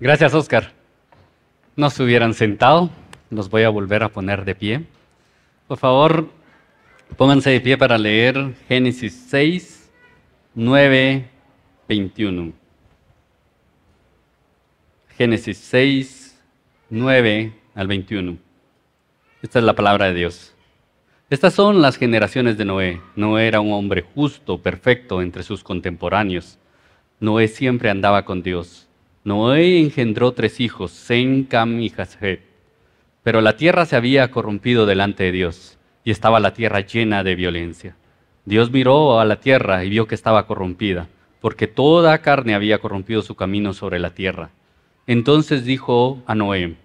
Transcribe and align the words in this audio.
Gracias, 0.00 0.32
Oscar. 0.32 0.70
No 1.74 1.90
se 1.90 2.04
hubieran 2.04 2.32
sentado, 2.32 2.88
los 3.30 3.50
voy 3.50 3.64
a 3.64 3.68
volver 3.68 4.04
a 4.04 4.08
poner 4.08 4.44
de 4.44 4.54
pie. 4.54 4.84
Por 5.66 5.76
favor, 5.76 6.28
pónganse 7.16 7.50
de 7.50 7.60
pie 7.60 7.76
para 7.76 7.98
leer 7.98 8.54
Génesis 8.68 9.26
6, 9.28 9.90
9, 10.54 11.28
21. 11.88 12.52
Génesis 15.16 15.58
6, 15.58 16.40
9 16.90 17.52
al 17.74 17.86
21. 17.88 18.38
Esta 19.42 19.58
es 19.58 19.64
la 19.64 19.74
palabra 19.74 20.06
de 20.06 20.14
Dios. 20.14 20.54
Estas 21.28 21.54
son 21.54 21.82
las 21.82 21.96
generaciones 21.96 22.56
de 22.56 22.64
Noé. 22.64 23.00
Noé 23.16 23.48
era 23.48 23.60
un 23.60 23.72
hombre 23.72 24.02
justo, 24.02 24.62
perfecto 24.62 25.22
entre 25.22 25.42
sus 25.42 25.64
contemporáneos. 25.64 26.56
Noé 27.18 27.48
siempre 27.48 27.90
andaba 27.90 28.24
con 28.24 28.44
Dios. 28.44 28.87
Noé 29.28 29.78
engendró 29.78 30.32
tres 30.32 30.58
hijos, 30.58 30.90
Sem, 30.90 31.44
Cam 31.44 31.80
y 31.80 31.90
Jafet. 31.90 32.40
Pero 33.22 33.42
la 33.42 33.58
tierra 33.58 33.84
se 33.84 33.94
había 33.94 34.30
corrompido 34.30 34.86
delante 34.86 35.24
de 35.24 35.32
Dios 35.32 35.76
y 36.02 36.12
estaba 36.12 36.40
la 36.40 36.54
tierra 36.54 36.80
llena 36.80 37.22
de 37.22 37.34
violencia. 37.34 37.94
Dios 38.46 38.70
miró 38.70 39.20
a 39.20 39.26
la 39.26 39.36
tierra 39.38 39.84
y 39.84 39.90
vio 39.90 40.06
que 40.06 40.14
estaba 40.14 40.46
corrompida, 40.46 41.08
porque 41.42 41.66
toda 41.66 42.16
carne 42.22 42.54
había 42.54 42.78
corrompido 42.78 43.20
su 43.20 43.34
camino 43.34 43.74
sobre 43.74 43.98
la 43.98 44.14
tierra. 44.14 44.48
Entonces 45.06 45.66
dijo 45.66 46.22
a 46.24 46.34
Noé, 46.34 46.76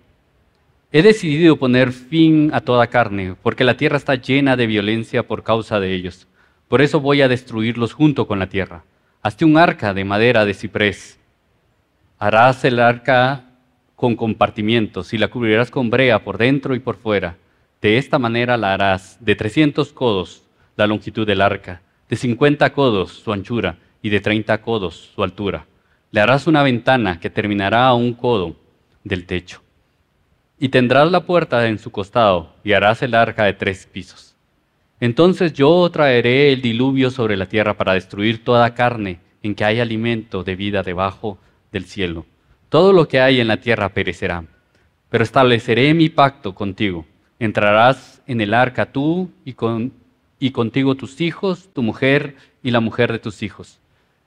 He 0.91 1.01
decidido 1.01 1.55
poner 1.55 1.93
fin 1.93 2.51
a 2.53 2.59
toda 2.59 2.87
carne, 2.87 3.35
porque 3.41 3.63
la 3.63 3.77
tierra 3.77 3.95
está 3.95 4.15
llena 4.15 4.57
de 4.57 4.67
violencia 4.67 5.23
por 5.23 5.43
causa 5.43 5.79
de 5.79 5.93
ellos. 5.93 6.27
Por 6.67 6.81
eso 6.81 6.99
voy 6.99 7.21
a 7.21 7.29
destruirlos 7.29 7.93
junto 7.93 8.27
con 8.27 8.37
la 8.37 8.49
tierra. 8.49 8.83
Hazte 9.21 9.45
un 9.45 9.57
arca 9.57 9.93
de 9.93 10.03
madera 10.03 10.43
de 10.43 10.53
ciprés. 10.53 11.22
Harás 12.23 12.63
el 12.63 12.79
arca 12.79 13.43
con 13.97 14.15
compartimientos 14.15 15.13
y 15.13 15.17
la 15.17 15.27
cubrirás 15.27 15.69
con 15.69 15.89
brea 15.89 16.23
por 16.23 16.37
dentro 16.37 16.73
y 16.73 16.79
por 16.79 16.95
fuera. 16.95 17.35
De 17.81 17.97
esta 17.97 18.17
manera 18.17 18.55
la 18.55 18.73
harás 18.73 19.17
de 19.19 19.35
300 19.35 19.91
codos 19.91 20.43
la 20.77 20.87
longitud 20.87 21.27
del 21.27 21.41
arca, 21.41 21.81
de 22.07 22.15
50 22.15 22.71
codos 22.71 23.11
su 23.11 23.33
anchura 23.33 23.75
y 24.01 24.07
de 24.07 24.21
30 24.21 24.61
codos 24.61 25.11
su 25.13 25.21
altura. 25.21 25.65
Le 26.11 26.21
harás 26.21 26.47
una 26.47 26.63
ventana 26.63 27.19
que 27.19 27.29
terminará 27.29 27.87
a 27.87 27.93
un 27.93 28.13
codo 28.13 28.55
del 29.03 29.25
techo 29.25 29.61
y 30.57 30.69
tendrás 30.69 31.11
la 31.11 31.25
puerta 31.25 31.67
en 31.67 31.77
su 31.77 31.91
costado, 31.91 32.53
y 32.63 32.71
harás 32.71 33.01
el 33.01 33.15
arca 33.15 33.43
de 33.43 33.51
tres 33.51 33.85
pisos. 33.85 34.33
Entonces 35.01 35.51
yo 35.51 35.89
traeré 35.91 36.53
el 36.53 36.61
diluvio 36.61 37.11
sobre 37.11 37.35
la 37.35 37.47
tierra 37.47 37.73
para 37.73 37.95
destruir 37.95 38.45
toda 38.45 38.73
carne 38.73 39.19
en 39.41 39.55
que 39.55 39.65
hay 39.65 39.81
alimento 39.81 40.45
de 40.45 40.55
vida 40.55 40.83
debajo 40.83 41.37
del 41.73 41.83
cielo. 41.83 42.25
Todo 42.69 42.93
lo 42.93 43.09
que 43.09 43.19
hay 43.19 43.41
en 43.41 43.49
la 43.49 43.57
tierra 43.57 43.89
perecerá. 43.89 44.45
Pero 45.09 45.23
estableceré 45.25 45.93
mi 45.93 46.07
pacto 46.07 46.55
contigo. 46.55 47.05
Entrarás 47.39 48.21
en 48.25 48.39
el 48.39 48.53
arca 48.53 48.93
tú 48.93 49.29
y, 49.43 49.53
con, 49.53 49.91
y 50.39 50.51
contigo 50.51 50.95
tus 50.95 51.19
hijos, 51.19 51.69
tu 51.73 51.83
mujer 51.83 52.37
y 52.63 52.71
la 52.71 52.79
mujer 52.79 53.11
de 53.11 53.19
tus 53.19 53.43
hijos. 53.43 53.79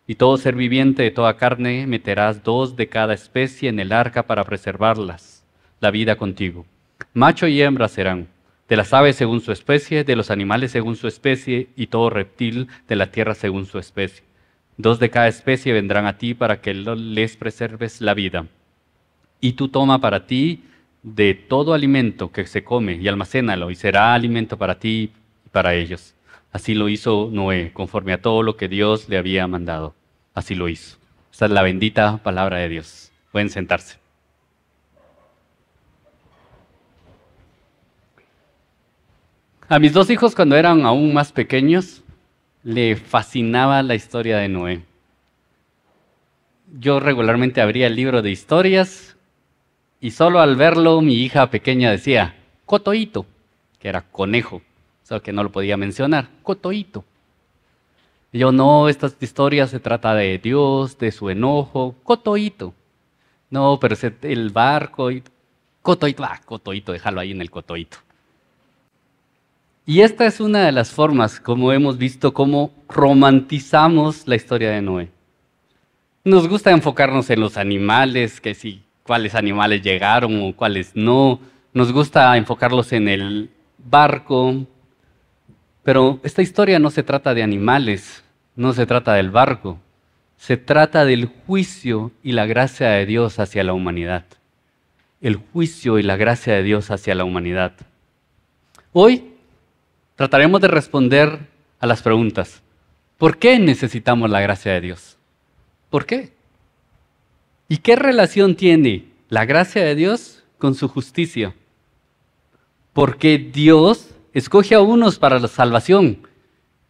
Y 0.07 0.17
todo 0.17 0.37
ser 0.37 0.55
viviente 0.55 1.03
de 1.03 1.11
toda 1.11 1.37
carne 1.37 1.87
meterás 1.87 2.45
dos 2.45 2.77
de 2.77 2.89
cada 2.89 3.15
especie 3.15 3.71
en 3.71 3.81
el 3.81 3.93
arca 3.93 4.25
para 4.25 4.45
preservarlas 4.45 5.45
la 5.81 5.91
vida 5.91 6.17
contigo. 6.17 6.67
Macho 7.15 7.47
y 7.47 7.61
hembra 7.61 7.89
serán, 7.89 8.29
de 8.69 8.77
las 8.77 8.93
aves 8.93 9.17
según 9.17 9.41
su 9.41 9.53
especie, 9.53 10.05
de 10.05 10.17
los 10.17 10.31
animales 10.31 10.73
según 10.73 10.97
su 10.97 11.07
especie, 11.07 11.69
y 11.77 11.89
todo 11.89 12.11
reptil 12.11 12.69
de 12.89 12.97
la 12.97 13.11
tierra 13.11 13.35
según 13.35 13.67
su 13.67 13.79
especie. 13.79 14.26
Dos 14.77 14.99
de 14.99 15.11
cada 15.11 15.29
especie 15.29 15.73
vendrán 15.73 16.07
a 16.07 16.19
ti 16.19 16.35
para 16.35 16.61
que 16.61 16.75
les 16.75 17.37
preserves 17.37 18.01
la 18.01 18.15
vida. 18.15 18.47
Y 19.41 19.53
tú 19.53 19.69
toma 19.69 20.01
para 20.01 20.27
ti 20.27 20.65
de 21.03 21.35
todo 21.35 21.73
alimento 21.73 22.33
que 22.33 22.47
se 22.47 22.65
come 22.65 22.97
y 22.97 23.09
almacénalo, 23.09 23.71
y 23.71 23.75
será 23.75 24.13
alimento 24.13 24.59
para 24.59 24.79
ti 24.79 25.13
y 25.47 25.49
para 25.51 25.75
ellos. 25.75 26.15
Así 26.53 26.75
lo 26.75 26.89
hizo 26.89 27.29
Noé, 27.33 27.73
conforme 27.73 28.13
a 28.13 28.21
todo 28.21 28.43
lo 28.43 28.57
que 28.57 28.69
Dios 28.69 29.09
le 29.09 29.19
había 29.19 29.47
mandado. 29.47 29.95
Así 30.35 30.55
lo 30.55 30.69
hizo. 30.69 30.99
Esta 31.33 31.47
es 31.47 31.51
la 31.53 31.63
bendita 31.63 32.19
palabra 32.19 32.59
de 32.59 32.69
Dios. 32.69 33.13
Pueden 33.31 33.51
sentarse. 33.51 33.99
A 39.69 39.79
mis 39.79 39.93
dos 39.93 40.09
hijos 40.11 40.35
cuando 40.35 40.57
eran 40.57 40.87
aún 40.87 41.13
más 41.13 41.33
pequeños, 41.33 42.03
le 42.67 42.97
fascinaba 42.97 43.81
la 43.85 43.95
historia 43.95 44.39
de 44.39 44.49
Noé. 44.49 44.83
Yo 46.81 46.99
regularmente 46.99 47.61
abría 47.61 47.87
el 47.87 47.95
libro 47.95 48.23
de 48.23 48.33
historias 48.33 49.17
y 50.01 50.11
solo 50.11 50.41
al 50.41 50.57
verlo 50.57 51.01
mi 51.01 51.15
hija 51.15 51.49
pequeña 51.49 51.93
decía, 51.93 52.35
cotoito, 52.65 53.25
que 53.79 53.89
era 53.89 54.03
conejo, 54.03 54.63
solo 55.05 55.23
que 55.23 55.33
no 55.33 55.45
lo 55.45 55.53
podía 55.53 55.77
mencionar, 55.77 56.29
cotoito. 56.43 57.05
Yo 58.33 58.51
no, 58.51 58.89
esta 58.89 59.13
historia 59.21 59.69
se 59.69 59.79
trata 59.79 60.17
de 60.17 60.37
Dios, 60.39 60.99
de 60.99 61.13
su 61.13 61.31
enojo, 61.31 61.95
cotoito. 62.03 62.75
No, 63.49 63.79
pero 63.79 63.95
el 64.23 64.51
barco, 64.51 65.11
cotoito, 65.83 66.25
ah, 66.25 66.41
cotoito, 66.45 66.91
déjalo 66.91 67.21
ahí 67.21 67.31
en 67.31 67.43
el 67.43 67.51
cotoito. 67.53 67.99
Y 69.89 70.01
esta 70.01 70.27
es 70.27 70.41
una 70.41 70.67
de 70.67 70.73
las 70.73 70.91
formas 70.91 71.39
como 71.39 71.73
hemos 71.73 71.97
visto 71.97 72.35
cómo 72.35 72.73
romantizamos 72.89 74.27
la 74.27 74.35
historia 74.35 74.73
de 74.73 74.83
Noé. 74.83 75.11
Nos 76.25 76.49
gusta 76.49 76.73
enfocarnos 76.73 77.31
en 77.31 77.39
los 77.39 77.57
animales, 77.57 78.41
que 78.41 78.55
si 78.55 78.83
cuáles 79.05 79.37
animales 79.37 79.83
llegaron 79.83 80.43
o 80.43 80.57
cuáles 80.57 80.97
no. 80.97 81.39
Nos 81.73 81.93
gusta 81.93 82.37
enfocarlos 82.37 82.93
en 82.93 83.07
el 83.07 83.51
barco. 83.79 84.67
Pero 85.85 86.19
esta 86.25 86.43
historia 86.43 86.81
no 86.81 86.91
se 86.91 87.05
trata 87.05 87.33
de 87.33 87.45
animales, 87.45 88.25
no 88.57 88.73
se 88.73 88.87
trata 88.87 89.15
del 89.15 89.31
barco. 89.31 89.79
Se 90.37 90.57
trata 90.57 91.05
del 91.05 91.27
juicio 91.27 92.11
y 92.25 92.33
la 92.33 92.47
gracia 92.47 92.89
de 92.89 93.07
Dios 93.07 93.39
hacia 93.39 93.63
la 93.63 93.73
humanidad. 93.73 94.25
El 95.21 95.37
juicio 95.37 96.01
y 96.01 96.03
la 96.03 96.17
gracia 96.17 96.55
de 96.55 96.65
Dios 96.65 96.91
hacia 96.91 97.15
la 97.15 97.23
humanidad. 97.23 97.73
Hoy 98.93 99.36
trataremos 100.17 100.61
de 100.61 100.69
responder 100.69 101.49
a 101.79 101.87
las 101.87 102.03
preguntas. 102.03 102.63
¿Por 103.19 103.39
qué 103.39 103.59
necesitamos 103.59 104.29
la 104.29 104.41
gracia 104.41 104.73
de 104.73 104.81
Dios? 104.81 105.17
¿Por 105.91 106.05
qué? 106.05 106.33
¿Y 107.69 107.79
qué 107.79 107.97
relación 107.97 108.57
tiene 108.57 109.07
la 109.29 109.45
gracia 109.45 109.85
de 109.85 109.95
Dios 109.95 110.45
con 110.59 110.75
su 110.75 110.89
justicia? 110.89 111.55
Porque 112.93 113.39
Dios 113.39 114.11
escoge 114.33 114.75
a 114.75 114.81
unos 114.81 115.19
para 115.19 115.39
la 115.39 115.49
salvación 115.49 116.27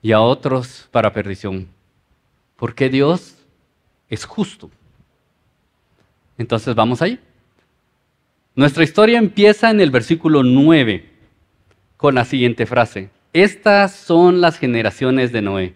y 0.03 0.13
a 0.13 0.21
otros 0.21 0.89
para 0.91 1.13
perdición. 1.13 1.69
Porque 2.57 2.89
Dios 2.89 3.37
es 4.09 4.25
justo. 4.25 4.71
Entonces 6.39 6.75
vamos 6.75 7.03
ahí. 7.03 7.19
Nuestra 8.55 8.85
historia 8.85 9.19
empieza 9.19 9.71
en 9.71 9.81
el 9.81 9.91
versículo 9.91 10.43
9 10.43 11.11
con 11.97 12.15
la 12.15 12.25
siguiente 12.25 12.67
frase. 12.67 13.11
Estas 13.37 13.95
son 13.95 14.41
las 14.41 14.57
generaciones 14.57 15.31
de 15.31 15.43
Noé. 15.43 15.75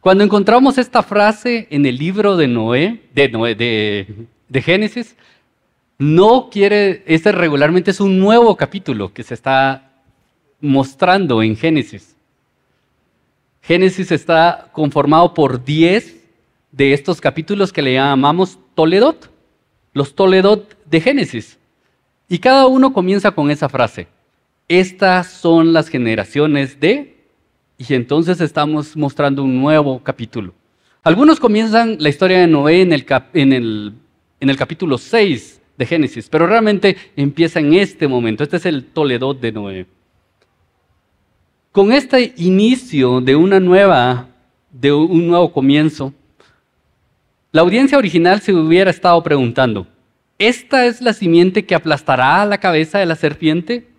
Cuando 0.00 0.24
encontramos 0.24 0.78
esta 0.78 1.04
frase 1.04 1.68
en 1.70 1.86
el 1.86 1.96
libro 1.96 2.36
de 2.36 2.48
Noé, 2.48 3.02
de, 3.14 4.60
Génesis, 4.60 5.14
no 5.96 6.50
quiere, 6.50 7.04
este 7.06 7.30
regularmente 7.30 7.92
es 7.92 8.00
un 8.00 8.18
nuevo 8.18 8.56
capítulo 8.56 9.12
que 9.12 9.22
se 9.22 9.32
está 9.32 9.92
mostrando 10.60 11.40
en 11.40 11.56
Génesis. 11.56 12.16
Génesis 13.62 14.10
está 14.10 14.70
conformado 14.72 15.34
por 15.34 15.64
10 15.64 16.16
de 16.72 16.94
estos 16.94 17.20
capítulos 17.20 17.72
que 17.72 17.80
le 17.82 17.94
llamamos 17.94 18.58
Toledot, 18.74 19.30
los 19.92 20.16
Toledot 20.16 20.84
de 20.84 21.00
Génesis. 21.00 21.60
Y 22.28 22.40
cada 22.40 22.66
uno 22.66 22.92
comienza 22.92 23.30
con 23.30 23.52
esa 23.52 23.68
frase. 23.68 24.08
Estas 24.68 25.30
son 25.30 25.72
las 25.72 25.88
generaciones 25.88 26.80
de... 26.80 27.14
Y 27.76 27.92
entonces 27.92 28.40
estamos 28.40 28.96
mostrando 28.96 29.42
un 29.42 29.60
nuevo 29.60 30.02
capítulo. 30.02 30.54
Algunos 31.02 31.38
comienzan 31.38 31.96
la 31.98 32.08
historia 32.08 32.40
de 32.40 32.46
Noé 32.46 32.80
en 32.80 32.92
el, 33.52 34.56
capítulo 34.56 34.96
6 34.96 35.60
de 35.76 35.84
Génesis, 35.86 36.28
pero 36.30 36.46
realmente 36.46 36.96
empieza 37.14 37.60
en 37.60 37.74
este 37.74 38.08
momento. 38.08 38.42
Este 38.42 38.56
es 38.56 38.64
el 38.64 38.84
Toledo 38.84 39.34
de 39.34 39.52
Noé. 39.52 39.86
Con 41.72 41.92
este 41.92 42.32
inicio 42.36 43.20
de 43.20 43.36
una 43.36 43.60
nueva, 43.60 44.28
de 44.70 44.92
un 44.92 45.26
nuevo 45.26 45.52
comienzo, 45.52 46.14
la 47.52 47.60
audiencia 47.60 47.98
original 47.98 48.40
se 48.40 48.54
hubiera 48.54 48.90
estado 48.90 49.22
preguntando, 49.22 49.86
¿esta 50.38 50.86
es 50.86 51.02
la 51.02 51.12
simiente 51.12 51.66
que 51.66 51.74
aplastará 51.74 52.46
la 52.46 52.58
cabeza 52.58 52.98
de 52.98 53.06
la 53.06 53.16
serpiente? 53.16 53.93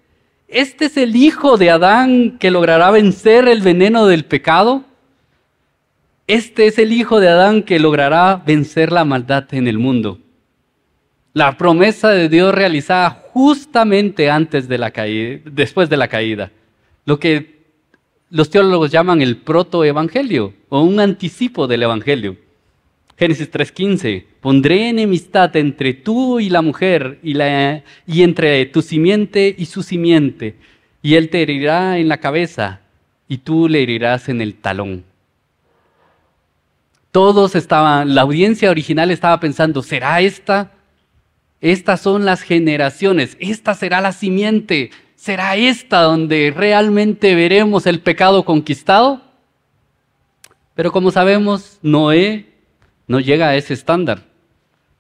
¿Este 0.56 0.86
es 0.86 0.96
el 0.96 1.18
hijo 1.18 1.57
de 1.57 1.69
Adán 1.69 2.38
que 2.40 2.50
logrará 2.50 2.90
vencer 2.90 3.50
el 3.50 3.60
veneno 3.60 4.07
del 4.07 4.24
pecado? 4.24 4.86
Este 6.28 6.68
es 6.68 6.80
el 6.80 6.94
hijo 6.94 7.19
de 7.19 7.28
Adán 7.28 7.62
que 7.62 7.78
logrará 7.78 8.38
vencer 8.38 8.90
la 8.94 9.04
maldad 9.04 9.54
en 9.54 9.68
el 9.68 9.78
mundo. 9.78 10.18
La 11.34 11.57
promesa 11.57 12.12
de 12.12 12.30
Dios 12.30 12.56
realizada 12.56 13.10
justamente 13.34 14.31
antes 14.31 14.69
de 14.69 14.78
la 14.78 14.92
caída, 14.92 15.42
después 15.44 15.90
de 15.90 15.98
la 15.98 16.07
caída. 16.07 16.54
Lo 17.04 17.19
que 17.19 17.66
los 18.30 18.50
teólogos 18.50 18.90
llaman 18.90 19.22
el 19.22 19.36
protoevangelio 19.36 20.54
o 20.69 20.84
un 20.84 21.02
anticipo 21.02 21.68
del 21.68 21.84
evangelio. 21.84 22.38
Génesis 23.17 23.50
3:15, 23.50 24.25
pondré 24.41 24.89
enemistad 24.89 25.56
entre 25.56 25.94
tú 25.94 26.39
y 26.39 26.50
la 26.50 26.62
mujer 26.62 27.19
y, 27.23 27.33
la, 27.33 27.83
y 28.06 28.23
entre 28.23 28.65
tu 28.65 28.81
simiente 28.81 29.56
y 29.57 29.65
su 29.67 29.83
simiente, 29.83 30.56
y 31.01 31.15
él 31.15 31.29
te 31.29 31.41
herirá 31.41 31.97
en 31.97 32.09
la 32.09 32.17
cabeza 32.17 32.81
y 33.29 33.38
tú 33.38 33.69
le 33.69 33.83
herirás 33.83 34.27
en 34.27 34.41
el 34.41 34.56
talón. 34.56 35.06
Todos 37.12 37.56
estaban, 37.56 38.13
la 38.13 38.21
audiencia 38.23 38.69
original 38.69 39.09
estaba 39.09 39.39
pensando, 39.39 39.81
¿será 39.81 40.19
esta? 40.19 40.73
Estas 41.61 42.01
son 42.01 42.25
las 42.25 42.41
generaciones, 42.41 43.38
esta 43.39 43.75
será 43.75 44.01
la 44.01 44.11
simiente, 44.11 44.91
¿será 45.15 45.56
esta 45.56 46.01
donde 46.01 46.53
realmente 46.53 47.33
veremos 47.33 47.88
el 47.88 48.01
pecado 48.01 48.44
conquistado? 48.44 49.21
Pero 50.75 50.91
como 50.91 51.11
sabemos, 51.11 51.79
Noé 51.81 52.55
no 53.07 53.19
llega 53.19 53.50
a 53.50 53.56
ese 53.56 53.74
estándar. 53.74 54.24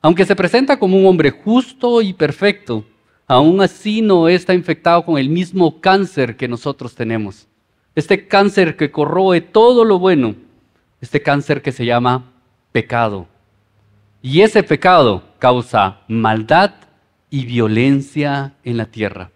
Aunque 0.01 0.25
se 0.25 0.35
presenta 0.35 0.77
como 0.77 0.97
un 0.97 1.05
hombre 1.07 1.31
justo 1.31 2.01
y 2.01 2.13
perfecto, 2.13 2.85
aún 3.27 3.61
así 3.61 4.01
no 4.01 4.27
está 4.27 4.53
infectado 4.53 5.03
con 5.03 5.17
el 5.17 5.29
mismo 5.29 5.81
cáncer 5.81 6.37
que 6.37 6.47
nosotros 6.47 6.93
tenemos. 6.93 7.47
Este 7.95 8.27
cáncer 8.27 8.75
que 8.75 8.91
corroe 8.91 9.41
todo 9.41 9.85
lo 9.85 9.97
bueno, 9.97 10.35
este 11.01 11.21
cáncer 11.21 11.61
que 11.61 11.71
se 11.71 11.85
llama 11.85 12.31
pecado. 12.71 13.27
Y 14.21 14.41
ese 14.41 14.63
pecado 14.63 15.23
causa 15.39 16.01
maldad 16.07 16.73
y 17.29 17.45
violencia 17.45 18.53
en 18.63 18.77
la 18.77 18.85
tierra. 18.85 19.31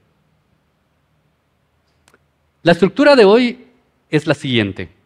La 2.61 2.73
estructura 2.73 3.15
de 3.15 3.25
hoy 3.25 3.67
es 4.09 4.27
la 4.27 4.33
siguiente 4.33 4.98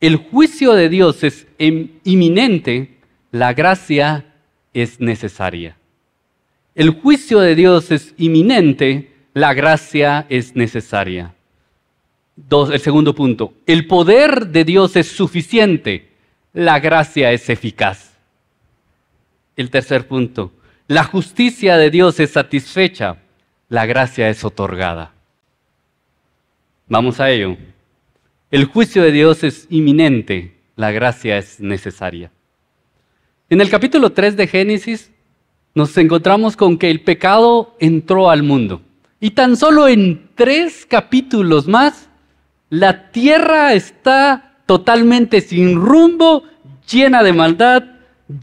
el 0.00 0.16
juicio 0.16 0.72
de 0.72 0.88
Dios 0.88 1.22
es 1.24 1.46
inminente, 1.58 2.98
la 3.32 3.52
gracia 3.52 4.24
es 4.72 5.00
necesaria. 5.00 5.76
El 6.74 6.90
juicio 6.90 7.40
de 7.40 7.54
Dios 7.54 7.90
es 7.90 8.14
inminente, 8.16 9.12
la 9.34 9.52
gracia 9.52 10.26
es 10.28 10.56
necesaria. 10.56 11.34
El 12.50 12.80
segundo 12.80 13.14
punto, 13.14 13.52
el 13.66 13.86
poder 13.86 14.46
de 14.46 14.64
Dios 14.64 14.96
es 14.96 15.08
suficiente, 15.08 16.08
la 16.54 16.80
gracia 16.80 17.32
es 17.32 17.50
eficaz. 17.50 18.16
El 19.56 19.68
tercer 19.68 20.08
punto, 20.08 20.52
la 20.86 21.04
justicia 21.04 21.76
de 21.76 21.90
Dios 21.90 22.18
es 22.18 22.30
satisfecha, 22.30 23.18
la 23.68 23.84
gracia 23.84 24.30
es 24.30 24.42
otorgada. 24.42 25.12
Vamos 26.88 27.20
a 27.20 27.30
ello. 27.30 27.56
El 28.50 28.64
juicio 28.64 29.04
de 29.04 29.12
Dios 29.12 29.44
es 29.44 29.68
inminente, 29.70 30.56
la 30.74 30.90
gracia 30.90 31.38
es 31.38 31.60
necesaria. 31.60 32.32
En 33.48 33.60
el 33.60 33.70
capítulo 33.70 34.10
3 34.10 34.36
de 34.36 34.48
Génesis 34.48 35.12
nos 35.72 35.96
encontramos 35.96 36.56
con 36.56 36.76
que 36.76 36.90
el 36.90 37.00
pecado 37.02 37.76
entró 37.78 38.28
al 38.28 38.42
mundo. 38.42 38.82
Y 39.20 39.30
tan 39.30 39.56
solo 39.56 39.86
en 39.86 40.30
tres 40.34 40.84
capítulos 40.84 41.68
más, 41.68 42.08
la 42.70 43.12
tierra 43.12 43.72
está 43.74 44.56
totalmente 44.66 45.42
sin 45.42 45.76
rumbo, 45.76 46.42
llena 46.90 47.22
de 47.22 47.32
maldad, 47.32 47.84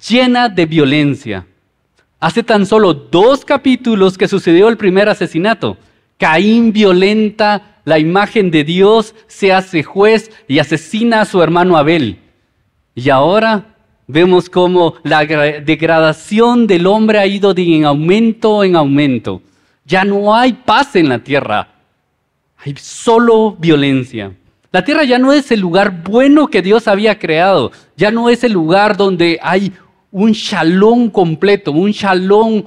llena 0.08 0.48
de 0.48 0.68
violencia. 0.68 1.48
Hace 2.22 2.44
tan 2.44 2.66
solo 2.66 2.94
dos 2.94 3.44
capítulos 3.44 4.18
que 4.18 4.30
sucedió 4.30 4.70
el 4.70 4.78
primer 4.78 5.10
asesinato. 5.10 5.78
Caín 6.18 6.72
violenta 6.72 7.77
la 7.88 8.00
imagen 8.00 8.52
de 8.52 8.66
Dios 8.66 9.16
se 9.28 9.54
hace 9.54 9.82
juez 9.82 10.30
y 10.46 10.60
asesina 10.60 11.22
a 11.22 11.26
su 11.26 11.42
hermano 11.42 11.78
Abel. 11.78 12.20
Y 12.94 13.10
ahora 13.10 13.78
vemos 14.08 14.50
cómo 14.50 14.96
la 15.04 15.24
degradación 15.24 16.68
del 16.68 16.86
hombre 16.86 17.20
ha 17.20 17.26
ido 17.26 17.54
de 17.54 17.64
en 17.78 17.86
aumento 17.86 18.66
en 18.66 18.76
aumento. 18.76 19.42
Ya 19.86 20.04
no 20.04 20.36
hay 20.36 20.52
paz 20.52 20.98
en 20.98 21.08
la 21.08 21.20
tierra, 21.20 21.70
hay 22.58 22.76
solo 22.78 23.56
violencia. 23.58 24.34
La 24.74 24.84
tierra 24.84 25.06
ya 25.06 25.18
no 25.18 25.32
es 25.32 25.50
el 25.54 25.62
lugar 25.62 26.04
bueno 26.04 26.48
que 26.48 26.62
Dios 26.62 26.90
había 26.90 27.18
creado, 27.18 27.72
ya 27.96 28.12
no 28.12 28.30
es 28.30 28.44
el 28.44 28.52
lugar 28.52 28.98
donde 28.98 29.40
hay 29.42 29.72
un 30.12 30.34
shalom 30.34 31.10
completo, 31.10 31.72
un 31.72 31.92
shalom 31.92 32.66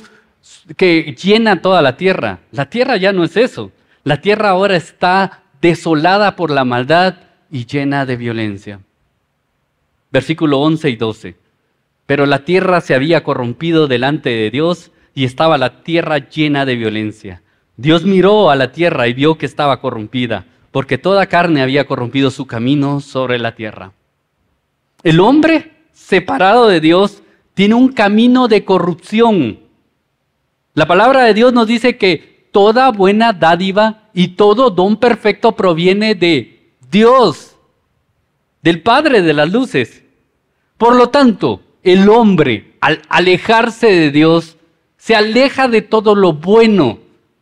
que 0.78 1.14
llena 1.22 1.60
toda 1.60 1.82
la 1.82 1.98
tierra. 1.98 2.38
La 2.52 2.70
tierra 2.70 2.96
ya 2.96 3.12
no 3.12 3.22
es 3.22 3.36
eso. 3.36 3.70
La 4.04 4.20
tierra 4.20 4.50
ahora 4.50 4.76
está 4.76 5.42
desolada 5.60 6.36
por 6.36 6.50
la 6.50 6.64
maldad 6.64 7.16
y 7.50 7.66
llena 7.66 8.06
de 8.06 8.16
violencia. 8.16 8.80
Versículo 10.10 10.60
11 10.60 10.90
y 10.90 10.96
12. 10.96 11.36
Pero 12.06 12.26
la 12.26 12.44
tierra 12.44 12.80
se 12.80 12.94
había 12.94 13.22
corrompido 13.22 13.86
delante 13.88 14.30
de 14.30 14.50
Dios 14.50 14.90
y 15.14 15.24
estaba 15.24 15.58
la 15.58 15.82
tierra 15.82 16.18
llena 16.18 16.64
de 16.64 16.76
violencia. 16.76 17.42
Dios 17.76 18.04
miró 18.04 18.50
a 18.50 18.56
la 18.56 18.72
tierra 18.72 19.06
y 19.06 19.12
vio 19.12 19.38
que 19.38 19.46
estaba 19.46 19.80
corrompida, 19.80 20.46
porque 20.70 20.98
toda 20.98 21.26
carne 21.26 21.62
había 21.62 21.86
corrompido 21.86 22.30
su 22.30 22.46
camino 22.46 23.00
sobre 23.00 23.38
la 23.38 23.54
tierra. 23.54 23.92
El 25.02 25.20
hombre 25.20 25.72
separado 25.92 26.68
de 26.68 26.80
Dios 26.80 27.22
tiene 27.54 27.74
un 27.74 27.92
camino 27.92 28.48
de 28.48 28.64
corrupción. 28.64 29.60
La 30.74 30.86
palabra 30.86 31.24
de 31.24 31.34
Dios 31.34 31.52
nos 31.52 31.66
dice 31.66 31.96
que 31.96 32.39
toda 32.50 32.90
buena 32.90 33.32
dádiva 33.32 34.08
y 34.12 34.28
todo 34.28 34.70
don 34.70 34.96
perfecto 34.96 35.52
proviene 35.52 36.14
de 36.14 36.74
Dios, 36.90 37.56
del 38.62 38.82
Padre 38.82 39.22
de 39.22 39.32
las 39.32 39.50
Luces. 39.50 40.02
Por 40.76 40.96
lo 40.96 41.08
tanto, 41.08 41.62
el 41.82 42.08
hombre, 42.08 42.74
al 42.80 43.02
alejarse 43.08 43.86
de 43.86 44.10
Dios, 44.10 44.56
se 44.96 45.14
aleja 45.14 45.68
de 45.68 45.82
todo 45.82 46.14
lo 46.14 46.34
bueno, 46.34 46.98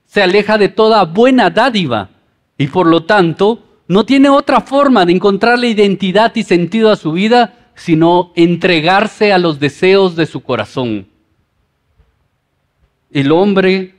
se 0.06 0.22
aleja 0.22 0.58
de 0.58 0.68
toda 0.68 1.04
buena 1.04 1.50
dádiva 1.50 2.10
y 2.56 2.68
por 2.68 2.86
lo 2.86 3.04
tanto 3.04 3.64
no 3.88 4.04
tiene 4.04 4.28
otra 4.28 4.60
forma 4.60 5.06
de 5.06 5.12
encontrarle 5.12 5.68
identidad 5.68 6.34
y 6.34 6.42
sentido 6.42 6.90
a 6.90 6.96
su 6.96 7.12
vida 7.12 7.54
sino 7.74 8.32
entregarse 8.34 9.32
a 9.32 9.38
los 9.38 9.60
deseos 9.60 10.16
de 10.16 10.26
su 10.26 10.42
corazón. 10.42 11.06
El 13.12 13.32
hombre 13.32 13.94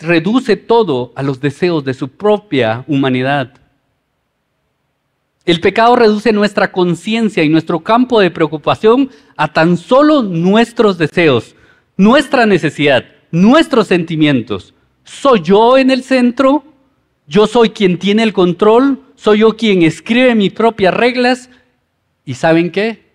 reduce 0.00 0.56
todo 0.56 1.12
a 1.14 1.22
los 1.22 1.40
deseos 1.40 1.84
de 1.84 1.94
su 1.94 2.08
propia 2.08 2.84
humanidad. 2.86 3.54
El 5.44 5.60
pecado 5.60 5.96
reduce 5.96 6.32
nuestra 6.32 6.70
conciencia 6.70 7.42
y 7.42 7.48
nuestro 7.48 7.80
campo 7.80 8.20
de 8.20 8.30
preocupación 8.30 9.10
a 9.36 9.52
tan 9.52 9.76
solo 9.76 10.22
nuestros 10.22 10.98
deseos, 10.98 11.56
nuestra 11.96 12.46
necesidad, 12.46 13.04
nuestros 13.32 13.88
sentimientos. 13.88 14.74
¿Soy 15.04 15.40
yo 15.42 15.78
en 15.78 15.90
el 15.90 16.04
centro? 16.04 16.64
¿Yo 17.26 17.46
soy 17.48 17.70
quien 17.70 17.98
tiene 17.98 18.22
el 18.22 18.32
control? 18.32 19.02
¿Soy 19.16 19.40
yo 19.40 19.56
quien 19.56 19.82
escribe 19.82 20.34
mis 20.34 20.52
propias 20.52 20.94
reglas? 20.94 21.50
¿Y 22.24 22.34
saben 22.34 22.70
qué? 22.70 23.10